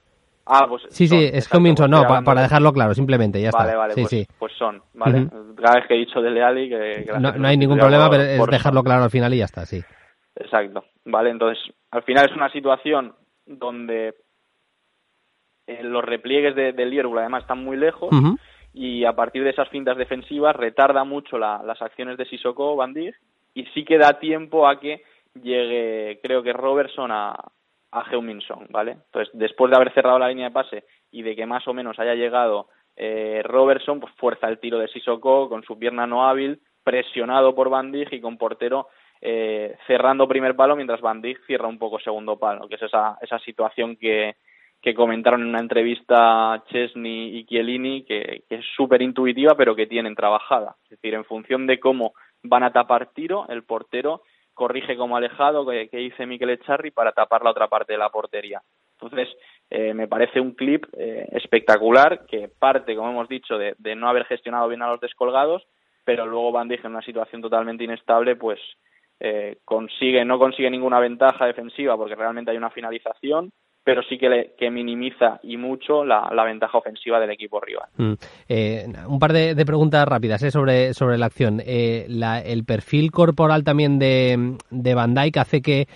Ah, 0.51 0.65
pues 0.67 0.81
sí, 0.89 1.07
sí, 1.07 1.29
es 1.31 1.47
Cominson, 1.47 1.91
no, 1.91 2.01
para, 2.25 2.41
dejarlo 2.41 2.73
claro, 2.73 2.95
simplemente, 2.95 3.39
ya 3.39 3.49
está. 3.49 3.65
Vale, 3.65 3.75
vale, 3.75 3.93
sí, 3.93 4.01
pues, 4.01 4.09
sí. 4.09 4.27
pues 4.39 4.53
son, 4.53 4.81
¿vale? 4.95 5.27
Cada 5.55 5.75
vez 5.75 5.87
que 5.87 5.93
he 5.93 5.99
dicho 5.99 6.19
de 6.21 6.31
Leali 6.31 6.67
que... 6.67 7.05
no, 7.19 7.47
hay 7.47 7.55
ningún 7.55 7.77
problema, 7.77 8.09
pero 8.09 8.23
es 8.23 8.47
dejarlo 8.47 8.83
claro 8.83 9.03
al 9.03 9.11
final 9.11 9.31
y 9.31 9.37
ya 9.37 9.45
está, 9.45 9.67
sí. 9.67 9.79
Exacto, 10.35 10.85
¿vale? 11.05 11.29
Entonces, 11.29 11.63
al 11.91 12.01
final 12.01 12.27
es 12.27 12.35
una 12.35 12.51
situación 12.51 13.13
donde 13.45 14.15
eh, 15.67 15.83
los 15.83 16.03
repliegues 16.03 16.55
de, 16.55 16.73
del 16.73 16.89
Liverpool 16.89 17.19
además 17.19 17.43
están 17.43 17.63
muy 17.63 17.77
lejos 17.77 18.09
y 18.73 19.05
a 19.05 19.13
partir 19.13 19.43
de 19.43 19.51
esas 19.51 19.69
fintas 19.69 19.97
defensivas 19.97 20.55
retarda 20.55 21.03
mucho 21.03 21.37
las 21.37 21.79
acciones 21.79 22.17
de 22.17 22.25
Sissoko, 22.25 22.75
Bandir 22.75 23.13
y 23.53 23.65
sí 23.65 23.85
que 23.85 23.99
da 23.99 24.19
tiempo 24.19 24.67
a 24.67 24.79
que 24.79 25.03
llegue, 25.35 26.19
creo 26.23 26.41
que 26.41 26.53
Robertson 26.53 27.11
a, 27.11 27.35
a 27.91 28.05
Heuminson, 28.11 28.67
¿vale? 28.69 28.91
Entonces, 28.91 29.29
después 29.33 29.69
de 29.69 29.77
haber 29.77 29.93
cerrado 29.93 30.19
la 30.19 30.29
línea 30.29 30.49
de 30.49 30.53
pase 30.53 30.83
y 31.11 31.23
de 31.23 31.35
que 31.35 31.45
más 31.45 31.67
o 31.67 31.73
menos 31.73 31.97
haya 31.99 32.15
llegado 32.15 32.67
eh, 32.95 33.41
Robertson, 33.43 33.99
pues 33.99 34.13
fuerza 34.15 34.47
el 34.47 34.59
tiro 34.59 34.77
de 34.77 34.87
Sissoko 34.89 35.49
con 35.49 35.63
su 35.63 35.77
pierna 35.79 36.05
no 36.05 36.27
hábil, 36.27 36.59
presionado 36.83 37.55
por 37.55 37.69
Van 37.69 37.93
y 37.93 38.21
con 38.21 38.37
portero 38.37 38.87
eh, 39.21 39.75
cerrando 39.85 40.27
primer 40.27 40.55
palo 40.55 40.75
mientras 40.75 41.01
Van 41.01 41.21
cierra 41.45 41.67
un 41.67 41.77
poco 41.77 41.99
segundo 41.99 42.37
palo, 42.37 42.67
que 42.67 42.75
es 42.75 42.81
esa, 42.81 43.17
esa 43.21 43.39
situación 43.39 43.97
que, 43.97 44.35
que 44.81 44.93
comentaron 44.93 45.41
en 45.41 45.47
una 45.47 45.59
entrevista 45.59 46.63
Chesney 46.69 47.37
y 47.37 47.45
Chiellini, 47.45 48.03
que, 48.03 48.43
que 48.47 48.55
es 48.55 48.65
súper 48.75 49.01
intuitiva 49.01 49.55
pero 49.55 49.75
que 49.75 49.87
tienen 49.87 50.15
trabajada. 50.15 50.75
Es 50.83 50.91
decir, 50.91 51.13
en 51.13 51.25
función 51.25 51.67
de 51.67 51.79
cómo 51.79 52.13
van 52.43 52.63
a 52.63 52.71
tapar 52.71 53.07
tiro, 53.13 53.45
el 53.49 53.63
portero 53.63 54.23
corrige 54.59 54.97
como 54.97 55.15
alejado 55.15 55.65
que, 55.65 55.87
que 55.87 56.01
hice 56.01 56.25
Mikel 56.25 56.49
Echarri 56.49 56.91
para 56.91 57.13
tapar 57.13 57.43
la 57.43 57.51
otra 57.51 57.69
parte 57.69 57.93
de 57.93 57.99
la 57.99 58.09
portería. 58.09 58.61
Entonces, 59.01 59.29
eh, 59.69 59.93
me 59.93 60.09
parece 60.09 60.41
un 60.41 60.51
clip 60.51 60.85
eh, 60.97 61.25
espectacular 61.31 62.25
que 62.25 62.49
parte, 62.49 62.95
como 62.95 63.11
hemos 63.11 63.29
dicho, 63.29 63.57
de, 63.57 63.75
no 63.95 64.09
haber 64.09 64.25
gestionado 64.25 64.67
bien 64.67 64.81
a 64.81 64.89
los 64.89 64.99
descolgados, 64.99 65.65
pero 66.03 66.25
luego 66.25 66.51
Van 66.51 66.67
Dijk 66.67 66.83
en 66.83 66.91
una 66.91 67.01
situación 67.01 67.41
totalmente 67.41 67.85
inestable, 67.85 68.35
pues 68.35 68.59
eh, 69.21 69.59
consigue, 69.63 70.25
no 70.25 70.37
consigue 70.37 70.69
ninguna 70.69 70.99
ventaja 70.99 71.45
defensiva 71.45 71.95
porque 71.95 72.15
realmente 72.15 72.51
hay 72.51 72.57
una 72.57 72.71
finalización, 72.71 73.51
pero 73.83 74.03
sí 74.03 74.17
que, 74.17 74.29
le, 74.29 74.53
que 74.57 74.69
minimiza 74.69 75.39
y 75.43 75.57
mucho 75.57 76.03
la, 76.03 76.29
ventaja 76.43 76.77
ofensiva 76.77 77.19
del 77.19 77.31
equipo 77.31 77.59
rival. 77.59 77.87
Mm. 77.97 78.13
Eh, 78.47 78.87
un 79.07 79.19
par 79.19 79.33
de, 79.33 79.65
preguntas 79.65 80.07
rápidas 80.07 80.43
eh, 80.43 80.51
sobre, 80.51 80.93
sobre 80.93 81.17
la 81.17 81.27
acción. 81.27 81.61
Eh, 81.65 82.07
el 82.45 82.65
perfil 82.65 83.11
corporal 83.11 83.63
también 83.63 83.99
de, 83.99 84.57
de 84.69 84.93
Van 84.93 85.13
Dijk 85.13 85.37
hace 85.37 85.61
que 85.61 85.87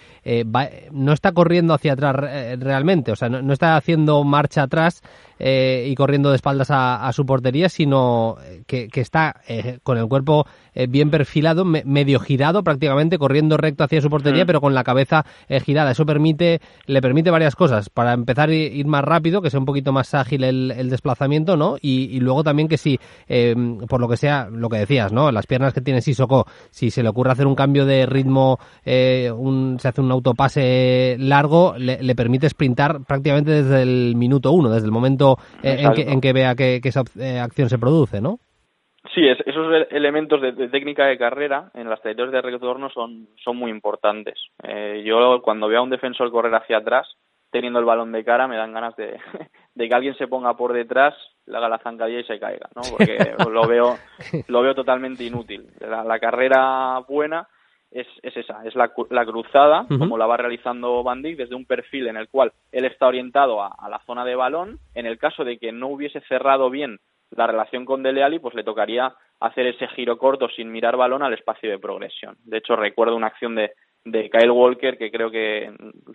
no 0.91 1.11
está 1.11 1.33
corriendo 1.33 1.73
hacia 1.73 1.93
atrás 1.93 2.15
realmente, 2.59 3.11
o 3.11 3.15
sea, 3.15 3.29
no, 3.29 3.51
está 3.51 3.75
haciendo 3.75 4.23
marcha 4.23 4.63
atrás 4.63 5.01
y 5.39 5.93
corriendo 5.95 6.29
de 6.29 6.37
espaldas 6.37 6.69
a, 6.71 7.11
su 7.11 7.25
portería, 7.25 7.67
sino 7.67 8.37
que, 8.65 8.87
que 8.87 9.01
está 9.01 9.41
con 9.83 9.97
el 9.97 10.07
cuerpo 10.07 10.45
bien 10.87 11.11
perfilado, 11.11 11.65
medio 11.65 12.19
girado 12.19 12.63
prácticamente, 12.63 13.17
corriendo 13.17 13.57
recto 13.57 13.83
hacia 13.83 14.01
su 14.01 14.09
portería, 14.09 14.45
mm. 14.45 14.47
pero 14.47 14.61
con 14.61 14.73
la 14.73 14.83
cabeza 14.83 15.25
girada. 15.65 15.91
Eso 15.91 16.05
permite, 16.05 16.61
le 16.85 17.01
permite 17.01 17.29
varias 17.29 17.55
cosas 17.55 17.72
para 17.93 18.13
empezar 18.13 18.49
a 18.49 18.53
ir 18.53 18.85
más 18.85 19.03
rápido, 19.03 19.41
que 19.41 19.49
sea 19.49 19.59
un 19.59 19.65
poquito 19.65 19.91
más 19.91 20.13
ágil 20.13 20.43
el, 20.43 20.89
desplazamiento, 20.89 21.57
¿no? 21.57 21.75
Y, 21.81 22.19
luego 22.19 22.43
también 22.43 22.67
que 22.67 22.77
si, 22.77 22.99
eh, 23.27 23.55
por 23.89 23.99
lo 23.99 24.07
que 24.07 24.17
sea, 24.17 24.47
lo 24.51 24.69
que 24.69 24.77
decías, 24.77 25.11
¿no? 25.11 25.31
Las 25.31 25.47
piernas 25.47 25.73
que 25.73 25.81
tiene 25.81 26.01
Sissoko, 26.01 26.45
si 26.71 26.89
se 26.89 27.03
le 27.03 27.09
ocurre 27.09 27.31
hacer 27.31 27.47
un 27.47 27.55
cambio 27.55 27.85
de 27.85 28.05
ritmo, 28.05 28.57
eh, 28.85 29.31
un, 29.31 29.79
se 29.79 29.87
hace 29.87 30.01
un 30.01 30.11
autopase 30.11 31.15
largo, 31.19 31.75
le, 31.77 32.13
permite 32.15 32.47
sprintar 32.47 32.99
prácticamente 33.07 33.51
desde 33.51 33.81
el 33.81 34.15
minuto 34.15 34.51
uno, 34.51 34.69
desde 34.69 34.85
el 34.85 34.91
momento 34.91 35.37
eh, 35.63 35.83
en, 35.83 36.21
que, 36.21 36.33
vea 36.33 36.55
que, 36.55 36.79
esa 36.83 37.01
acción 37.41 37.69
se 37.69 37.79
produce, 37.79 38.21
¿no? 38.21 38.37
Sí, 39.13 39.21
esos 39.27 39.87
elementos 39.91 40.41
de, 40.41 40.69
técnica 40.69 41.05
de 41.05 41.17
carrera 41.17 41.71
en 41.73 41.89
las 41.89 42.01
trayectorias 42.01 42.33
de 42.33 42.51
retorno 42.51 42.89
son, 42.89 43.27
son 43.43 43.57
muy 43.57 43.69
importantes. 43.69 44.39
yo 45.03 45.41
cuando 45.41 45.67
veo 45.67 45.79
a 45.79 45.83
un 45.83 45.89
defensor 45.89 46.31
correr 46.31 46.55
hacia 46.55 46.77
atrás, 46.77 47.07
teniendo 47.53 47.79
el 47.79 47.85
balón 47.85 48.11
de 48.11 48.25
cara 48.25 48.47
me 48.47 48.57
dan 48.57 48.73
ganas 48.73 48.95
de, 48.97 49.19
que 49.77 49.95
alguien 49.95 50.17
se 50.17 50.27
ponga 50.27 50.57
por 50.57 50.73
detrás, 50.73 51.13
le 51.45 51.55
haga 51.55 51.69
la 51.69 51.77
zancadilla 51.77 52.19
y 52.19 52.25
se 52.25 52.39
caiga, 52.39 52.67
¿no? 52.75 52.81
Porque 52.89 53.17
lo 53.49 53.67
veo, 53.67 53.95
lo 54.47 54.61
veo 54.61 54.75
totalmente 54.75 55.23
inútil. 55.23 55.67
La, 55.79 56.19
carrera 56.19 56.99
buena 57.07 57.47
es, 57.91 58.07
es, 58.23 58.35
esa, 58.35 58.65
es 58.65 58.75
la, 58.75 58.91
la 59.11 59.25
cruzada, 59.25 59.85
como 59.87 60.17
la 60.17 60.25
va 60.25 60.35
realizando 60.35 61.03
Van 61.03 61.21
Dijk, 61.21 61.37
desde 61.37 61.55
un 61.55 61.65
perfil 61.65 62.07
en 62.07 62.17
el 62.17 62.27
cual 62.27 62.51
él 62.71 62.85
está 62.85 63.07
orientado 63.07 63.61
a, 63.61 63.87
la 63.87 63.99
zona 63.99 64.25
de 64.25 64.35
balón. 64.35 64.79
En 64.95 65.05
el 65.05 65.19
caso 65.19 65.45
de 65.45 65.59
que 65.59 65.71
no 65.71 65.89
hubiese 65.89 66.21
cerrado 66.21 66.71
bien 66.71 66.99
la 67.29 67.45
relación 67.45 67.85
con 67.85 68.01
Dele 68.01 68.23
Alli, 68.23 68.39
pues 68.39 68.55
le 68.55 68.63
tocaría 68.63 69.13
hacer 69.39 69.67
ese 69.67 69.87
giro 69.89 70.17
corto 70.17 70.49
sin 70.49 70.71
mirar 70.71 70.97
balón 70.97 71.21
al 71.21 71.33
espacio 71.33 71.69
de 71.69 71.79
progresión. 71.79 72.35
De 72.45 72.57
hecho, 72.57 72.75
recuerdo 72.75 73.15
una 73.15 73.27
acción 73.27 73.53
de, 73.55 73.73
de 74.05 74.29
Kyle 74.29 74.51
Walker 74.51 74.97
que 74.97 75.11
creo 75.11 75.31
que 75.31 75.71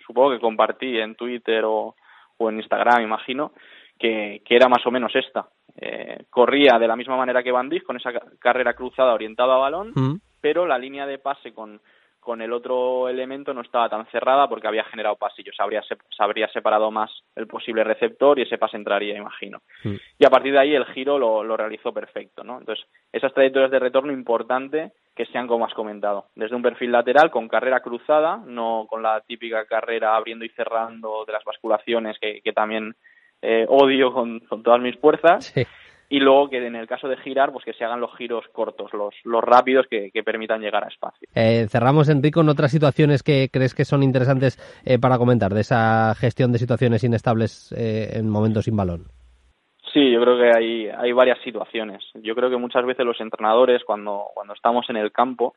supongo 0.07 0.31
que 0.31 0.41
compartí 0.41 0.99
en 0.99 1.15
Twitter 1.15 1.65
o, 1.65 1.95
o 2.39 2.49
en 2.49 2.57
Instagram, 2.57 3.03
imagino, 3.03 3.53
que, 3.99 4.43
era 4.49 4.69
más 4.69 4.87
o 4.87 4.91
menos 4.91 5.15
esta. 5.15 5.49
Eh, 5.77 6.25
corría 6.31 6.79
de 6.79 6.89
la 6.89 6.97
misma 6.97 7.17
manera 7.17 7.43
que 7.43 7.53
Van 7.53 7.69
Dijk, 7.69 7.85
con 7.85 7.97
esa 7.97 8.13
carrera 8.39 8.75
cruzada 8.75 9.13
orientada 9.13 9.55
a 9.55 9.59
balón, 9.59 9.93
mm. 9.95 10.21
pero 10.41 10.67
la 10.67 10.79
línea 10.79 11.07
de 11.07 11.19
pase 11.19 11.53
con, 11.53 11.81
con 12.21 12.41
el 12.43 12.53
otro 12.53 13.09
elemento 13.09 13.53
no 13.55 13.61
estaba 13.61 13.89
tan 13.89 14.07
cerrada 14.07 14.49
porque 14.49 14.67
había 14.67 14.85
generado 14.85 15.17
pasillos, 15.17 15.55
se 15.57 15.63
habría, 15.63 15.83
se, 15.83 15.97
habría 16.19 16.49
separado 16.49 16.91
más 16.91 17.11
el 17.37 17.47
posible 17.47 17.85
receptor 17.85 18.39
y 18.39 18.43
ese 18.43 18.59
pase 18.59 18.77
entraría, 18.77 19.17
imagino. 19.17 19.63
Mm. 19.85 19.95
Y 20.19 20.27
a 20.27 20.31
partir 20.31 20.53
de 20.53 20.59
ahí 20.61 20.75
el 20.75 20.87
giro 20.87 21.19
lo, 21.19 21.45
lo 21.45 21.57
realizó 21.57 21.93
perfecto, 21.93 22.43
¿no? 22.45 22.59
Entonces, 22.59 22.85
esas 23.13 23.33
trayectorias 23.35 23.71
de 23.71 23.79
retorno 23.79 24.13
importante 24.13 24.93
que 25.19 25.27
sean 25.27 25.49
como 25.49 25.67
has 25.67 25.75
comentado, 25.75 26.27
desde 26.37 26.55
un 26.55 26.63
perfil 26.63 26.93
lateral 26.93 27.33
con 27.33 27.49
carrera 27.49 27.81
cruzada, 27.81 28.41
no 28.47 28.87
con 28.89 29.03
la 29.03 29.21
típica 29.23 29.67
carrera 29.67 30.15
abriendo 30.15 30.45
y 30.45 30.49
cerrando 30.51 31.25
de 31.27 31.33
las 31.33 31.43
basculaciones 31.43 32.17
que, 32.21 32.41
que 32.41 32.53
también 32.53 32.95
eh, 33.43 33.67
odio 33.69 34.13
con, 34.13 34.41
todas 34.63 34.81
mis 34.81 34.97
fuerzas. 34.99 35.53
Y 36.09 36.21
luego 36.21 36.49
que 36.49 36.65
en 36.65 36.77
el 36.77 36.87
caso 36.87 37.09
de 37.09 37.17
girar, 37.17 37.53
pues 37.53 37.65
que 37.65 37.73
se 37.73 37.85
hagan 37.85 38.01
los 38.01 38.17
giros 38.17 38.45
cortos, 38.53 38.93
los, 38.95 39.13
los 39.25 39.43
rápidos 39.43 39.87
que, 39.91 40.11
permitan 40.25 40.61
llegar 40.61 40.85
a 40.85 40.89
espacio. 40.89 41.29
Eh, 41.35 41.67
cerramos, 41.69 42.09
Enrique, 42.09 42.35
con 42.35 42.49
otras 42.49 42.71
situaciones 42.71 43.25
que 43.25 43.49
crees 43.53 43.75
que 43.75 43.85
son 43.85 44.05
interesantes 44.05 44.57
eh, 44.85 45.01
para 45.01 45.19
comentar 45.19 45.53
de 45.53 45.63
esa 45.63 46.15
gestión 46.15 46.53
de 46.53 46.61
situaciones 46.61 47.03
inestables 47.03 47.75
en 47.77 48.29
momentos 48.31 48.67
sin 48.67 48.77
balón. 48.77 49.18
Sí, 49.93 50.11
yo 50.11 50.21
creo 50.21 50.39
que 50.39 50.51
hay, 50.57 50.89
hay 50.89 51.13
varias 51.13 51.39
situaciones. 51.41 52.05
Yo 52.15 52.35
creo 52.35 52.51
que 52.51 52.57
muchas 52.57 52.85
veces 52.85 53.07
los 53.07 53.21
entrenadores, 53.21 53.85
cuando, 53.85 54.27
cuando 54.35 54.55
estamos 54.55 54.89
en 54.91 54.97
el 54.97 55.13
campo, 55.13 55.55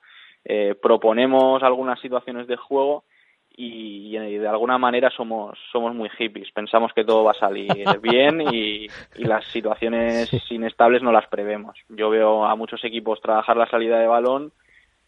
proponemos 0.82 1.62
algunas 1.62 2.00
situaciones 2.00 2.48
de 2.48 2.56
juego 2.56 3.04
y, 3.56 4.18
de 4.18 4.48
alguna 4.48 4.78
manera 4.78 5.10
somos 5.10 5.58
somos 5.72 5.94
muy 5.94 6.10
hippies. 6.10 6.52
Pensamos 6.52 6.92
que 6.94 7.04
todo 7.04 7.24
va 7.24 7.32
a 7.32 7.40
salir 7.40 7.72
bien 8.02 8.42
y, 8.42 8.88
las 9.16 9.46
situaciones 9.46 10.30
inestables 10.52 11.04
no 11.04 11.12
las 11.12 11.28
prevemos. 11.28 11.78
Yo 11.90 12.10
veo 12.10 12.46
a 12.46 12.56
muchos 12.56 12.84
equipos 12.84 13.22
trabajar 13.22 13.58
la 13.58 13.70
salida 13.70 14.00
de 14.00 14.08
balón 14.08 14.52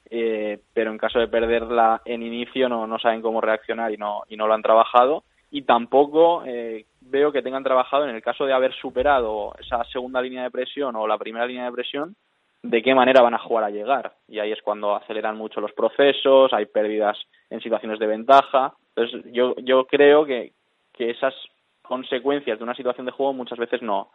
eh, 0.09 0.59
pero 0.73 0.91
en 0.91 0.97
caso 0.99 1.17
de 1.17 1.27
perderla 1.27 2.01
en 2.05 2.21
inicio 2.21 2.69
no, 2.69 2.85
no 2.85 2.99
saben 2.99 3.21
cómo 3.21 3.41
reaccionar 3.41 3.91
y 3.91 3.97
no 3.97 4.23
y 4.29 4.35
no 4.37 4.47
lo 4.47 4.53
han 4.53 4.61
trabajado. 4.61 5.23
Y 5.49 5.63
tampoco 5.63 6.43
eh, 6.45 6.85
veo 7.13 7.31
que 7.31 7.43
tengan 7.43 7.63
trabajado 7.63 8.05
en 8.05 8.15
el 8.15 8.23
caso 8.23 8.45
de 8.45 8.53
haber 8.53 8.73
superado 8.73 9.53
esa 9.59 9.83
segunda 9.85 10.19
línea 10.19 10.43
de 10.43 10.51
presión 10.51 10.95
o 10.95 11.07
la 11.07 11.19
primera 11.19 11.45
línea 11.45 11.65
de 11.65 11.71
presión 11.71 12.15
de 12.63 12.81
qué 12.81 12.95
manera 12.95 13.21
van 13.21 13.35
a 13.35 13.39
jugar 13.39 13.65
a 13.65 13.69
llegar. 13.69 14.13
Y 14.27 14.39
ahí 14.39 14.51
es 14.51 14.61
cuando 14.63 14.95
aceleran 14.95 15.37
mucho 15.37 15.61
los 15.61 15.73
procesos, 15.73 16.51
hay 16.53 16.65
pérdidas 16.65 17.17
en 17.51 17.61
situaciones 17.61 17.99
de 17.99 18.07
ventaja. 18.07 18.73
Entonces, 18.95 19.31
yo, 19.31 19.53
yo 19.57 19.85
creo 19.85 20.25
que, 20.25 20.53
que 20.91 21.11
esas 21.11 21.35
consecuencias 21.83 22.57
de 22.57 22.63
una 22.63 22.73
situación 22.73 23.05
de 23.05 23.11
juego 23.11 23.33
muchas 23.33 23.59
veces 23.59 23.83
no, 23.83 24.09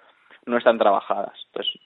no 0.47 0.57
están 0.59 0.79
trabajadas. 0.79 1.39
Entonces, 1.47 1.81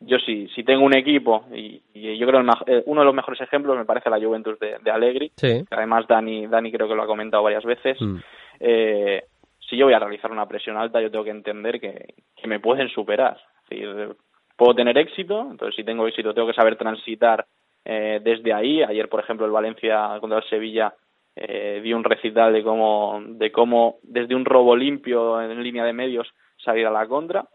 yo 0.00 0.18
sí, 0.18 0.48
si 0.54 0.62
tengo 0.62 0.84
un 0.84 0.96
equipo, 0.96 1.46
y, 1.52 1.82
yo 2.16 2.26
creo 2.28 2.42
que 2.42 2.72
eh, 2.72 2.82
uno 2.86 3.00
de 3.00 3.06
los 3.06 3.14
mejores 3.14 3.40
ejemplos 3.40 3.76
me 3.76 3.86
parece 3.86 4.10
la 4.10 4.20
Juventus 4.20 4.58
de, 4.60 4.76
de 4.84 4.90
Allegri, 4.90 5.32
que 5.36 5.64
además 5.70 6.06
Dani, 6.06 6.46
Dani 6.46 6.70
creo 6.70 6.86
que 6.86 6.94
lo 6.94 7.02
ha 7.02 7.06
comentado 7.06 7.42
varias 7.42 7.64
veces. 7.64 8.00
Mm. 8.00 8.18
Eh, 8.60 9.24
si 9.68 9.76
yo 9.76 9.86
voy 9.86 9.94
a 9.94 9.98
realizar 9.98 10.30
una 10.30 10.46
presión 10.46 10.76
alta, 10.76 11.00
yo 11.00 11.10
tengo 11.10 11.24
que 11.24 11.30
entender 11.30 11.80
que, 11.80 12.14
que 12.36 12.48
me 12.48 12.60
pueden 12.60 12.88
superar. 12.88 13.38
Es 13.64 13.70
decir, 13.70 14.16
puedo 14.56 14.74
tener 14.74 14.96
éxito, 14.98 15.48
entonces 15.50 15.74
si 15.74 15.84
tengo 15.84 16.06
éxito 16.06 16.34
tengo 16.34 16.48
que 16.48 16.54
saber 16.54 16.76
transitar 16.76 17.46
eh, 17.84 18.20
desde 18.22 18.52
ahí. 18.52 18.82
Ayer, 18.82 19.08
por 19.08 19.20
ejemplo, 19.20 19.46
el 19.46 19.52
Valencia 19.52 20.16
contra 20.20 20.38
el 20.38 20.48
Sevilla 20.48 20.94
eh, 21.36 21.80
dio 21.82 21.96
un 21.96 22.04
recital 22.04 22.52
de 22.52 22.62
cómo, 22.62 23.20
de 23.26 23.50
cómo 23.52 23.98
desde 24.02 24.34
un 24.34 24.44
robo 24.44 24.76
limpio 24.76 25.40
en 25.40 25.62
línea 25.62 25.84
de 25.84 25.92
medios 25.92 26.32
salir 26.56 26.86
a 26.86 26.90
la 26.90 27.06
contra. 27.06 27.46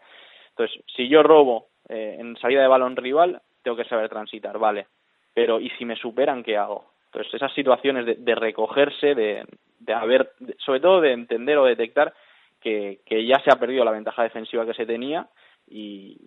Entonces, 0.49 0.83
si 0.95 1.07
yo 1.07 1.23
robo 1.23 1.69
eh, 1.87 2.17
en 2.19 2.35
salida 2.37 2.61
de 2.61 2.67
balón 2.67 2.95
rival, 2.95 3.41
tengo 3.63 3.77
que 3.77 3.85
saber 3.85 4.09
transitar, 4.09 4.57
vale. 4.57 4.87
Pero, 5.33 5.59
¿y 5.59 5.69
si 5.71 5.85
me 5.85 5.95
superan, 5.95 6.43
qué 6.43 6.57
hago? 6.57 6.91
Entonces, 7.11 7.33
esas 7.33 7.53
situaciones 7.53 8.05
de, 8.05 8.15
de 8.15 8.35
recogerse, 8.35 9.15
de, 9.15 9.45
de 9.79 9.93
haber, 9.93 10.31
sobre 10.57 10.79
todo 10.79 11.01
de 11.01 11.11
entender 11.13 11.57
o 11.57 11.65
detectar 11.65 12.13
que, 12.61 12.99
que 13.05 13.25
ya 13.25 13.39
se 13.39 13.51
ha 13.51 13.59
perdido 13.59 13.83
la 13.83 13.91
ventaja 13.91 14.23
defensiva 14.23 14.65
que 14.65 14.73
se 14.73 14.85
tenía 14.85 15.27
y, 15.67 16.17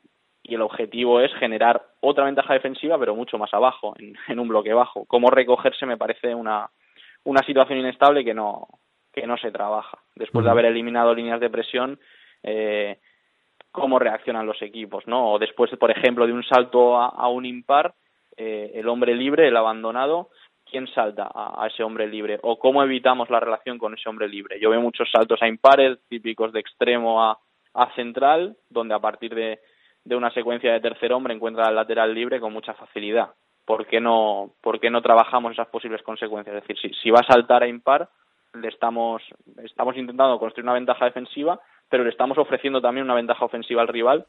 y 0.42 0.54
el 0.54 0.62
objetivo 0.62 1.20
es 1.20 1.32
generar 1.34 1.82
otra 2.00 2.24
ventaja 2.24 2.54
defensiva, 2.54 2.98
pero 2.98 3.14
mucho 3.14 3.38
más 3.38 3.52
abajo, 3.54 3.94
en, 3.98 4.38
un 4.38 4.48
bloque 4.48 4.72
bajo. 4.72 5.04
Cómo 5.06 5.30
recogerse 5.30 5.86
me 5.86 5.96
parece 5.96 6.34
una, 6.34 6.68
una 7.24 7.42
situación 7.42 7.78
inestable 7.78 8.24
que 8.24 8.34
no, 8.34 8.66
que 9.12 9.26
no 9.26 9.36
se 9.36 9.52
trabaja. 9.52 9.98
Después 10.16 10.44
de 10.44 10.50
haber 10.50 10.64
eliminado 10.64 11.14
líneas 11.14 11.40
de 11.40 11.50
presión, 11.50 12.00
eh, 12.42 12.98
cómo 13.70 13.98
reaccionan 13.98 14.46
los 14.46 14.60
equipos, 14.62 15.06
¿no? 15.06 15.32
O 15.32 15.38
después, 15.38 15.70
por 15.78 15.90
ejemplo, 15.90 16.26
de 16.26 16.32
un 16.32 16.42
salto 16.42 16.96
a, 16.96 17.28
un 17.28 17.46
impar, 17.46 17.94
eh, 18.36 18.72
el 18.74 18.88
hombre 18.88 19.14
libre, 19.14 19.46
el 19.46 19.56
abandonado, 19.56 20.30
¿quién 20.72 20.88
salta 20.88 21.30
a, 21.32 21.64
ese 21.68 21.84
hombre 21.84 22.08
libre? 22.08 22.40
O 22.42 22.58
cómo 22.58 22.82
evitamos 22.82 23.30
la 23.30 23.38
relación 23.38 23.78
con 23.78 23.94
ese 23.94 24.08
hombre 24.08 24.26
libre. 24.26 24.58
Yo 24.58 24.70
veo 24.70 24.80
muchos 24.80 25.08
saltos 25.10 25.40
a 25.42 25.46
impares, 25.46 25.98
típicos 26.08 26.52
de 26.52 26.60
extremo 26.60 27.22
a, 27.22 27.38
central, 27.94 28.56
donde 28.68 28.94
a 28.94 28.98
partir 28.98 29.34
de 29.34 30.16
una 30.16 30.30
secuencia 30.32 30.72
de 30.72 30.80
tercer 30.80 31.12
hombre 31.12 31.34
encuentra 31.34 31.68
el 31.68 31.76
lateral 31.76 32.12
libre 32.12 32.40
con 32.40 32.52
mucha 32.52 32.74
facilidad. 32.74 33.30
¿Por 33.64 33.86
qué 33.86 34.00
no, 34.00 34.54
por 34.60 34.80
qué 34.80 34.90
no 34.90 35.02
trabajamos 35.02 35.52
esas 35.52 35.68
posibles 35.68 36.02
consecuencias? 36.02 36.56
Es 36.56 36.62
decir, 36.62 36.78
si, 36.78 37.00
si 37.00 37.10
va 37.10 37.20
a 37.20 37.32
saltar 37.32 37.62
a 37.62 37.68
impar, 37.68 38.08
le 38.54 38.68
estamos, 38.68 39.22
estamos 39.62 39.96
intentando 39.96 40.38
construir 40.38 40.64
una 40.64 40.74
ventaja 40.74 41.04
defensiva, 41.04 41.60
pero 41.88 42.02
le 42.02 42.10
estamos 42.10 42.36
ofreciendo 42.38 42.80
también 42.80 43.04
una 43.04 43.14
ventaja 43.14 43.44
ofensiva 43.44 43.82
al 43.82 43.88
rival, 43.88 44.26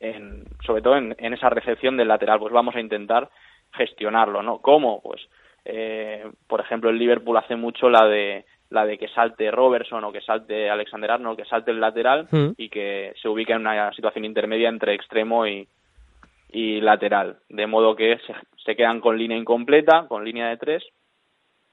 en, 0.00 0.44
sobre 0.64 0.82
todo 0.82 0.96
en, 0.96 1.16
en 1.18 1.34
esa 1.34 1.50
recepción 1.50 1.96
del 1.96 2.08
lateral. 2.08 2.38
Pues 2.38 2.52
vamos 2.52 2.76
a 2.76 2.80
intentar 2.80 3.28
gestionarlo, 3.72 4.42
¿no? 4.42 4.58
¿Cómo? 4.58 5.02
Pues, 5.02 5.20
eh, 5.64 6.24
por 6.46 6.60
ejemplo, 6.60 6.90
el 6.90 6.98
Liverpool 6.98 7.36
hace 7.36 7.56
mucho 7.56 7.88
la 7.88 8.06
de 8.06 8.44
la 8.70 8.84
de 8.84 8.98
que 8.98 9.08
salte 9.08 9.50
Robertson 9.50 10.04
o 10.04 10.12
que 10.12 10.20
salte 10.20 10.68
Alexander 10.68 11.12
Arnold, 11.12 11.38
que 11.38 11.46
salte 11.46 11.70
el 11.70 11.80
lateral 11.80 12.28
mm. 12.30 12.50
y 12.58 12.68
que 12.68 13.14
se 13.20 13.28
ubique 13.28 13.52
en 13.52 13.60
una 13.60 13.92
situación 13.92 14.26
intermedia 14.26 14.68
entre 14.68 14.92
extremo 14.92 15.46
y, 15.46 15.66
y 16.50 16.80
lateral, 16.82 17.38
de 17.48 17.66
modo 17.66 17.96
que 17.96 18.18
se, 18.26 18.34
se, 18.64 18.76
quedan 18.76 19.00
con 19.00 19.16
línea 19.16 19.38
incompleta, 19.38 20.06
con 20.06 20.22
línea 20.22 20.48
de 20.48 20.58
tres, 20.58 20.84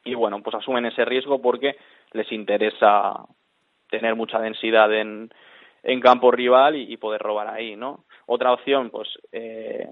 y 0.05 0.13
bueno, 0.13 0.41
pues 0.41 0.55
asumen 0.55 0.85
ese 0.85 1.03
riesgo 1.03 1.41
porque 1.41 1.75
les 2.13 2.31
interesa 2.31 3.25
tener 3.89 4.15
mucha 4.15 4.39
densidad 4.39 4.93
en, 4.93 5.29
en 5.83 5.99
campo 5.99 6.31
rival 6.31 6.75
y, 6.75 6.93
y 6.93 6.97
poder 6.97 7.21
robar 7.21 7.47
ahí, 7.47 7.75
¿no? 7.75 8.05
Otra 8.25 8.53
opción, 8.53 8.89
pues 8.89 9.09
eh, 9.31 9.87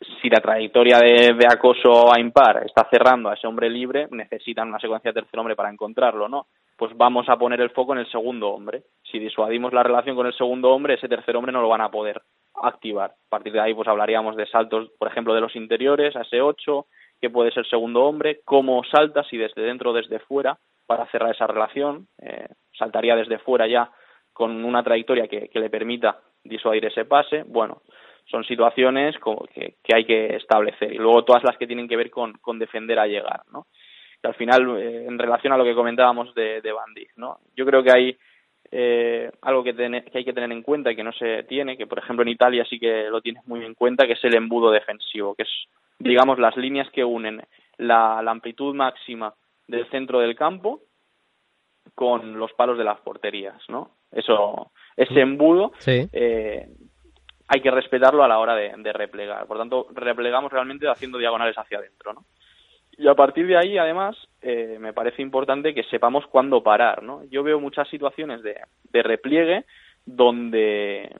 si 0.00 0.30
la 0.30 0.40
trayectoria 0.40 0.98
de, 0.98 1.46
acoso 1.50 2.12
a 2.12 2.20
impar 2.20 2.64
está 2.64 2.88
cerrando 2.90 3.28
a 3.28 3.34
ese 3.34 3.46
hombre 3.46 3.68
libre, 3.68 4.06
necesitan 4.10 4.68
una 4.68 4.78
secuencia 4.78 5.10
de 5.10 5.20
tercer 5.20 5.38
hombre 5.40 5.56
para 5.56 5.70
encontrarlo, 5.70 6.28
¿no? 6.28 6.46
Pues 6.76 6.96
vamos 6.96 7.28
a 7.28 7.36
poner 7.36 7.60
el 7.60 7.70
foco 7.70 7.92
en 7.92 8.00
el 8.00 8.10
segundo 8.10 8.50
hombre. 8.50 8.82
Si 9.10 9.18
disuadimos 9.18 9.72
la 9.72 9.82
relación 9.82 10.14
con 10.14 10.26
el 10.26 10.34
segundo 10.34 10.70
hombre, 10.70 10.94
ese 10.94 11.08
tercer 11.08 11.36
hombre 11.36 11.52
no 11.52 11.60
lo 11.60 11.68
van 11.68 11.80
a 11.80 11.90
poder 11.90 12.22
activar. 12.62 13.10
A 13.10 13.28
partir 13.28 13.52
de 13.52 13.60
ahí, 13.60 13.74
pues 13.74 13.88
hablaríamos 13.88 14.36
de 14.36 14.46
saltos, 14.46 14.88
por 14.98 15.08
ejemplo, 15.08 15.34
de 15.34 15.40
los 15.40 15.56
interiores 15.56 16.14
a 16.14 16.22
ese 16.22 16.40
8, 16.40 16.86
que 17.20 17.30
puede 17.30 17.50
ser 17.50 17.66
segundo 17.66 18.04
hombre, 18.04 18.40
cómo 18.44 18.84
salta, 18.84 19.24
si 19.24 19.36
desde 19.36 19.62
dentro 19.62 19.90
o 19.90 19.94
desde 19.94 20.20
fuera, 20.20 20.56
para 20.86 21.06
cerrar 21.06 21.34
esa 21.34 21.48
relación. 21.48 22.06
Eh, 22.22 22.46
saltaría 22.78 23.16
desde 23.16 23.38
fuera 23.38 23.66
ya 23.66 23.90
con 24.32 24.64
una 24.64 24.84
trayectoria 24.84 25.26
que, 25.26 25.48
que 25.48 25.58
le 25.58 25.70
permita 25.70 26.20
disuadir 26.44 26.84
ese 26.84 27.04
pase. 27.04 27.42
Bueno, 27.44 27.82
son 28.30 28.44
situaciones 28.44 29.16
que, 29.54 29.74
que, 29.82 29.94
hay 29.94 30.04
que 30.04 30.36
establecer 30.36 30.92
y 30.92 30.98
luego 30.98 31.24
todas 31.24 31.42
las 31.44 31.56
que 31.56 31.66
tienen 31.66 31.88
que 31.88 31.96
ver 31.96 32.10
con, 32.10 32.34
con 32.34 32.58
defender 32.58 32.98
a 32.98 33.06
llegar, 33.06 33.42
¿no? 33.52 33.66
al 34.22 34.34
final, 34.34 34.78
eh, 34.78 35.06
en 35.06 35.18
relación 35.18 35.52
a 35.52 35.56
lo 35.56 35.64
que 35.64 35.74
comentábamos 35.74 36.34
de, 36.34 36.60
de 36.60 36.74
¿no? 37.16 37.38
Yo 37.54 37.64
creo 37.64 37.82
que 37.82 37.92
hay 37.92 38.16
eh, 38.70 39.30
algo 39.42 39.62
que, 39.62 39.74
que 39.74 40.18
hay 40.18 40.24
que 40.24 40.32
tener 40.32 40.50
en 40.50 40.62
cuenta 40.62 40.90
y 40.90 40.96
que 40.96 41.04
no 41.04 41.12
se 41.12 41.44
tiene, 41.44 41.76
que 41.76 41.86
por 41.86 41.98
ejemplo 41.98 42.22
en 42.22 42.30
Italia 42.30 42.66
sí 42.68 42.78
que 42.78 43.08
lo 43.08 43.20
tienes 43.20 43.46
muy 43.46 43.64
en 43.64 43.74
cuenta, 43.74 44.06
que 44.06 44.14
es 44.14 44.24
el 44.24 44.34
embudo 44.34 44.70
defensivo, 44.70 45.34
que 45.34 45.44
es, 45.44 45.50
digamos, 45.98 46.38
las 46.38 46.56
líneas 46.56 46.90
que 46.90 47.04
unen 47.04 47.42
la, 47.76 48.20
la 48.22 48.30
amplitud 48.30 48.74
máxima 48.74 49.32
del 49.66 49.88
centro 49.90 50.20
del 50.20 50.34
campo 50.34 50.80
con 51.94 52.38
los 52.38 52.52
palos 52.52 52.76
de 52.76 52.84
las 52.84 53.00
porterías, 53.00 53.58
¿no? 53.68 53.90
Eso, 54.10 54.70
ese 54.96 55.20
embudo 55.20 55.72
sí. 55.78 56.08
eh, 56.12 56.68
hay 57.48 57.62
que 57.62 57.70
respetarlo 57.70 58.22
a 58.22 58.28
la 58.28 58.38
hora 58.38 58.54
de, 58.54 58.92
replegar. 58.92 59.46
Por 59.46 59.56
tanto, 59.56 59.88
replegamos 59.94 60.52
realmente 60.52 60.86
haciendo 60.86 61.16
diagonales 61.16 61.56
hacia 61.56 61.78
adentro, 61.78 62.12
¿no? 62.12 62.24
Y 62.98 63.08
a 63.08 63.14
partir 63.14 63.46
de 63.46 63.56
ahí, 63.56 63.78
además, 63.78 64.16
eh, 64.42 64.76
me 64.78 64.92
parece 64.92 65.22
importante 65.22 65.72
que 65.72 65.84
sepamos 65.84 66.26
cuándo 66.26 66.62
parar, 66.62 67.02
¿no? 67.02 67.24
Yo 67.30 67.42
veo 67.42 67.58
muchas 67.58 67.88
situaciones 67.88 68.42
de, 68.42 68.56
repliegue 69.02 69.64
donde 70.04 71.10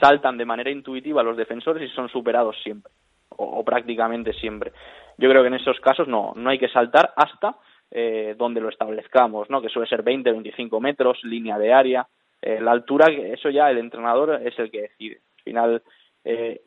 saltan 0.00 0.36
de 0.36 0.44
manera 0.44 0.70
intuitiva 0.70 1.22
los 1.22 1.36
defensores 1.36 1.88
y 1.88 1.94
son 1.94 2.08
superados 2.08 2.56
siempre, 2.62 2.92
o, 3.30 3.64
prácticamente 3.64 4.32
siempre. 4.34 4.72
Yo 5.16 5.30
creo 5.30 5.42
que 5.42 5.48
en 5.48 5.54
esos 5.54 5.78
casos 5.80 6.08
no, 6.08 6.32
no 6.34 6.50
hay 6.50 6.58
que 6.58 6.68
saltar 6.68 7.12
hasta 7.16 7.56
eh, 7.90 8.34
donde 8.36 8.60
lo 8.60 8.68
establezcamos, 8.68 9.48
¿no? 9.48 9.62
Que 9.62 9.68
suele 9.68 9.88
ser 9.88 10.02
20, 10.02 10.30
25 10.32 10.80
metros, 10.80 11.22
línea 11.24 11.58
de 11.58 11.72
área, 11.72 12.06
Eh, 12.42 12.58
la 12.58 12.72
altura, 12.72 13.06
eso 13.08 13.50
ya 13.50 13.70
el 13.70 13.76
entrenador 13.76 14.40
es 14.42 14.58
el 14.58 14.70
que 14.70 14.82
decide. 14.82 15.20
Al 15.40 15.44
final, 15.44 15.82
eh, 16.24 16.60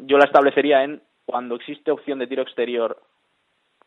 yo 0.00 0.18
la 0.18 0.24
establecería 0.24 0.84
en 0.84 1.02
cuando 1.24 1.54
existe 1.54 1.90
opción 1.90 2.18
de 2.18 2.26
tiro 2.26 2.42
exterior 2.42 3.00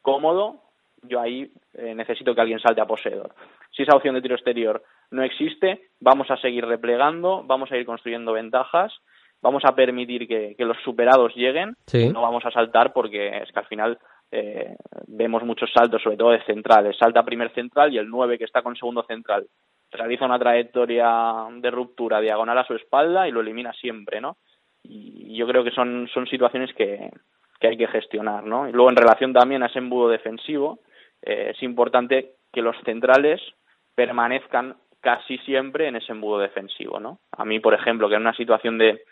cómodo, 0.01 0.61
yo 1.03 1.19
ahí 1.19 1.51
eh, 1.73 1.93
necesito 1.93 2.33
que 2.33 2.41
alguien 2.41 2.59
salte 2.59 2.81
a 2.81 2.87
poseedor. 2.87 3.35
Si 3.71 3.83
esa 3.83 3.95
opción 3.95 4.15
de 4.15 4.21
tiro 4.21 4.35
exterior 4.35 4.83
no 5.11 5.23
existe, 5.23 5.89
vamos 5.99 6.29
a 6.31 6.37
seguir 6.37 6.65
replegando, 6.65 7.43
vamos 7.43 7.71
a 7.71 7.77
ir 7.77 7.85
construyendo 7.85 8.33
ventajas, 8.33 8.93
vamos 9.41 9.63
a 9.65 9.75
permitir 9.75 10.27
que, 10.27 10.55
los 10.59 10.77
superados 10.83 11.35
lleguen, 11.35 11.75
no 12.11 12.21
vamos 12.21 12.45
a 12.45 12.51
saltar 12.51 12.93
porque 12.93 13.27
es 13.37 13.51
que 13.51 13.59
al 13.59 13.67
final 13.67 13.99
eh, 14.31 14.75
vemos 15.07 15.43
muchos 15.43 15.71
saltos, 15.71 16.01
sobre 16.01 16.17
todo 16.17 16.31
de 16.31 16.43
centrales. 16.45 16.97
Salta 16.97 17.23
primer 17.23 17.53
central 17.53 17.93
y 17.93 17.97
el 17.97 18.09
9 18.09 18.37
que 18.37 18.45
está 18.45 18.61
con 18.61 18.75
segundo 18.75 19.03
central 19.03 19.45
realiza 19.95 20.25
una 20.25 20.39
trayectoria 20.39 21.45
de 21.51 21.71
ruptura 21.71 22.19
diagonal 22.19 22.57
a 22.57 22.65
su 22.65 22.75
espalda 22.75 23.27
y 23.27 23.31
lo 23.31 23.41
elimina 23.41 23.73
siempre, 23.73 24.21
¿no? 24.21 24.37
Y 24.83 25.35
yo 25.35 25.47
creo 25.47 25.63
que 25.63 25.71
son, 25.71 26.07
son 26.13 26.27
situaciones 26.27 26.73
que, 26.73 27.09
que 27.59 27.67
hay 27.67 27.77
que 27.77 27.87
gestionar, 27.87 28.43
¿no? 28.43 28.67
Y 28.69 28.71
luego 28.71 28.89
en 28.89 28.95
relación 28.95 29.33
también 29.33 29.63
a 29.63 29.67
ese 29.67 29.79
embudo 29.79 30.09
defensivo, 30.09 30.79
eh, 31.21 31.51
es 31.55 31.63
importante 31.63 32.33
que 32.51 32.61
los 32.61 32.75
centrales 32.83 33.41
permanezcan 33.95 34.75
casi 35.01 35.37
siempre 35.39 35.87
en 35.87 35.95
ese 35.95 36.11
embudo 36.11 36.39
defensivo, 36.39 36.99
¿no? 36.99 37.19
A 37.31 37.45
mí, 37.45 37.59
por 37.59 37.73
ejemplo, 37.73 38.09
que 38.09 38.15
en 38.15 38.21
una 38.21 38.35
situación 38.35 38.77
de 38.77 39.03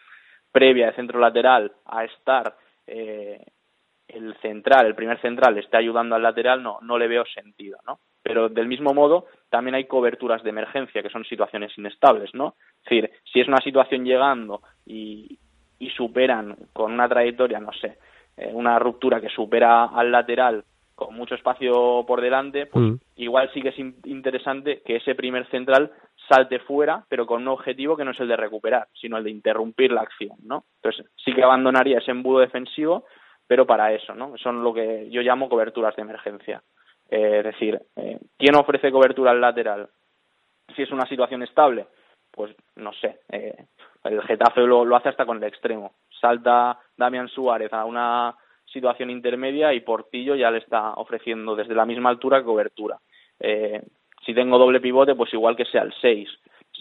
previa 0.51 0.87
de 0.87 0.95
centro 0.95 1.19
lateral 1.19 1.71
a 1.85 2.03
estar 2.03 2.55
eh, 2.87 3.43
el 4.13 4.35
central, 4.41 4.85
el 4.85 4.95
primer 4.95 5.19
central, 5.21 5.57
esté 5.57 5.77
ayudando 5.77 6.15
al 6.15 6.23
lateral, 6.23 6.61
no, 6.61 6.79
no 6.81 6.97
le 6.97 7.07
veo 7.07 7.25
sentido, 7.25 7.77
¿no? 7.85 7.99
Pero 8.21 8.49
del 8.49 8.67
mismo 8.67 8.93
modo, 8.93 9.25
también 9.49 9.75
hay 9.75 9.85
coberturas 9.85 10.43
de 10.43 10.49
emergencia, 10.49 11.01
que 11.01 11.09
son 11.09 11.25
situaciones 11.25 11.77
inestables, 11.77 12.33
¿no? 12.33 12.55
Es 12.77 12.89
decir, 12.89 13.11
si 13.31 13.41
es 13.41 13.47
una 13.47 13.61
situación 13.61 14.05
llegando 14.05 14.61
y, 14.85 15.39
y 15.79 15.89
superan 15.89 16.55
con 16.73 16.93
una 16.93 17.09
trayectoria, 17.09 17.59
no 17.59 17.73
sé, 17.73 17.97
eh, 18.37 18.51
una 18.53 18.79
ruptura 18.79 19.21
que 19.21 19.29
supera 19.29 19.85
al 19.85 20.11
lateral 20.11 20.63
con 20.95 21.15
mucho 21.15 21.35
espacio 21.35 22.05
por 22.07 22.21
delante, 22.21 22.67
pues 22.67 22.85
mm. 22.85 22.95
igual 23.17 23.49
sí 23.53 23.61
que 23.61 23.69
es 23.69 23.79
interesante 24.05 24.81
que 24.85 24.97
ese 24.97 25.15
primer 25.15 25.47
central 25.49 25.91
salte 26.29 26.59
fuera, 26.59 27.03
pero 27.09 27.25
con 27.25 27.41
un 27.41 27.47
objetivo 27.49 27.97
que 27.97 28.05
no 28.05 28.11
es 28.11 28.19
el 28.19 28.27
de 28.27 28.37
recuperar, 28.37 28.87
sino 28.93 29.17
el 29.17 29.23
de 29.23 29.31
interrumpir 29.31 29.91
la 29.91 30.01
acción, 30.01 30.37
¿no? 30.43 30.65
Entonces 30.75 31.11
sí 31.23 31.33
que 31.33 31.43
abandonaría 31.43 31.97
ese 31.97 32.11
embudo 32.11 32.39
defensivo, 32.39 33.05
pero 33.47 33.65
para 33.65 33.93
eso, 33.93 34.13
¿no? 34.13 34.37
Son 34.37 34.63
lo 34.63 34.73
que 34.73 35.09
yo 35.09 35.21
llamo 35.21 35.49
coberturas 35.49 35.95
de 35.95 36.01
emergencia. 36.01 36.61
Eh, 37.09 37.39
es 37.39 37.43
decir, 37.43 37.79
eh, 37.95 38.19
¿quién 38.37 38.55
ofrece 38.55 38.91
cobertura 38.91 39.31
al 39.31 39.41
lateral? 39.41 39.89
Si 40.75 40.81
es 40.81 40.91
una 40.91 41.05
situación 41.05 41.43
estable, 41.43 41.85
pues 42.31 42.55
no 42.75 42.93
sé, 42.93 43.19
eh, 43.29 43.65
el 44.03 44.21
Getafe 44.23 44.61
lo, 44.61 44.85
lo 44.85 44.95
hace 44.95 45.09
hasta 45.09 45.25
con 45.25 45.37
el 45.37 45.43
extremo. 45.43 45.93
Salta 46.19 46.79
Damián 46.97 47.27
Suárez 47.27 47.71
a 47.73 47.85
una 47.85 48.35
situación 48.65 49.09
intermedia 49.09 49.73
y 49.73 49.81
Portillo 49.81 50.35
ya 50.35 50.49
le 50.49 50.57
está 50.57 50.93
ofreciendo 50.93 51.55
desde 51.55 51.75
la 51.75 51.85
misma 51.85 52.09
altura 52.09 52.43
cobertura. 52.43 52.99
Eh, 53.39 53.81
si 54.25 54.33
tengo 54.33 54.57
doble 54.57 54.79
pivote, 54.79 55.15
pues 55.15 55.33
igual 55.33 55.55
que 55.55 55.65
sea 55.65 55.83
el 55.83 55.93
6. 56.01 56.29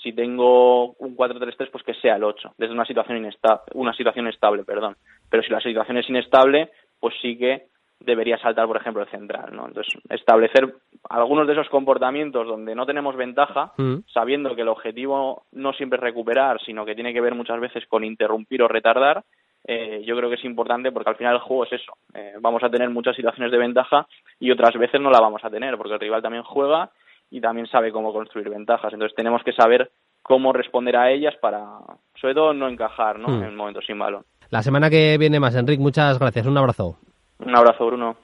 Si 0.02 0.12
tengo 0.12 0.92
un 0.94 1.16
4-3-3, 1.16 1.70
pues 1.70 1.84
que 1.84 1.94
sea 1.94 2.16
el 2.16 2.24
8, 2.24 2.54
desde 2.58 2.74
una 2.74 2.84
situación 2.84 3.18
inestable, 3.18 3.64
una 3.74 3.92
situación 3.92 4.26
estable, 4.26 4.64
perdón. 4.64 4.96
Pero 5.30 5.42
si 5.42 5.50
la 5.50 5.60
situación 5.60 5.96
es 5.98 6.08
inestable, 6.08 6.70
pues 6.98 7.14
sí 7.22 7.38
que 7.38 7.66
debería 8.00 8.38
saltar, 8.38 8.66
por 8.66 8.76
ejemplo, 8.76 9.02
el 9.02 9.10
central, 9.10 9.54
¿no? 9.54 9.66
Entonces, 9.66 9.94
establecer 10.08 10.74
algunos 11.08 11.46
de 11.46 11.52
esos 11.52 11.68
comportamientos 11.68 12.46
donde 12.46 12.74
no 12.74 12.84
tenemos 12.84 13.16
ventaja, 13.16 13.72
mm. 13.76 13.98
sabiendo 14.12 14.54
que 14.54 14.62
el 14.62 14.68
objetivo 14.68 15.44
no 15.52 15.72
siempre 15.72 15.98
es 15.98 16.02
recuperar, 16.02 16.60
sino 16.62 16.84
que 16.84 16.94
tiene 16.94 17.12
que 17.12 17.20
ver 17.20 17.34
muchas 17.34 17.60
veces 17.60 17.86
con 17.86 18.04
interrumpir 18.04 18.62
o 18.62 18.68
retardar, 18.68 19.24
eh, 19.64 20.02
yo 20.04 20.16
creo 20.16 20.28
que 20.28 20.34
es 20.34 20.44
importante 20.44 20.90
porque 20.90 21.10
al 21.10 21.16
final 21.16 21.34
el 21.34 21.40
juego 21.40 21.64
es 21.64 21.72
eso. 21.74 21.92
Eh, 22.14 22.34
vamos 22.40 22.62
a 22.64 22.70
tener 22.70 22.90
muchas 22.90 23.14
situaciones 23.14 23.52
de 23.52 23.58
ventaja 23.58 24.06
y 24.40 24.50
otras 24.50 24.74
veces 24.74 25.00
no 25.00 25.10
la 25.10 25.20
vamos 25.20 25.44
a 25.44 25.50
tener 25.50 25.76
porque 25.76 25.94
el 25.94 26.00
rival 26.00 26.22
también 26.22 26.42
juega 26.42 26.90
y 27.32 27.40
también 27.40 27.66
sabe 27.66 27.90
cómo 27.90 28.12
construir 28.12 28.50
ventajas. 28.50 28.92
Entonces 28.92 29.16
tenemos 29.16 29.42
que 29.42 29.52
saber 29.54 29.90
cómo 30.22 30.52
responder 30.52 30.96
a 30.96 31.10
ellas 31.10 31.34
para, 31.40 31.64
sobre 32.20 32.34
todo, 32.34 32.52
no 32.52 32.68
encajar 32.68 33.18
¿no? 33.18 33.28
Hmm. 33.28 33.42
en 33.42 33.56
momentos 33.56 33.84
sin 33.86 33.98
balón. 33.98 34.24
La 34.50 34.62
semana 34.62 34.90
que 34.90 35.16
viene 35.18 35.40
más, 35.40 35.56
Enrique, 35.56 35.82
muchas 35.82 36.18
gracias. 36.18 36.46
Un 36.46 36.58
abrazo. 36.58 36.98
Un 37.38 37.56
abrazo, 37.56 37.86
Bruno. 37.86 38.16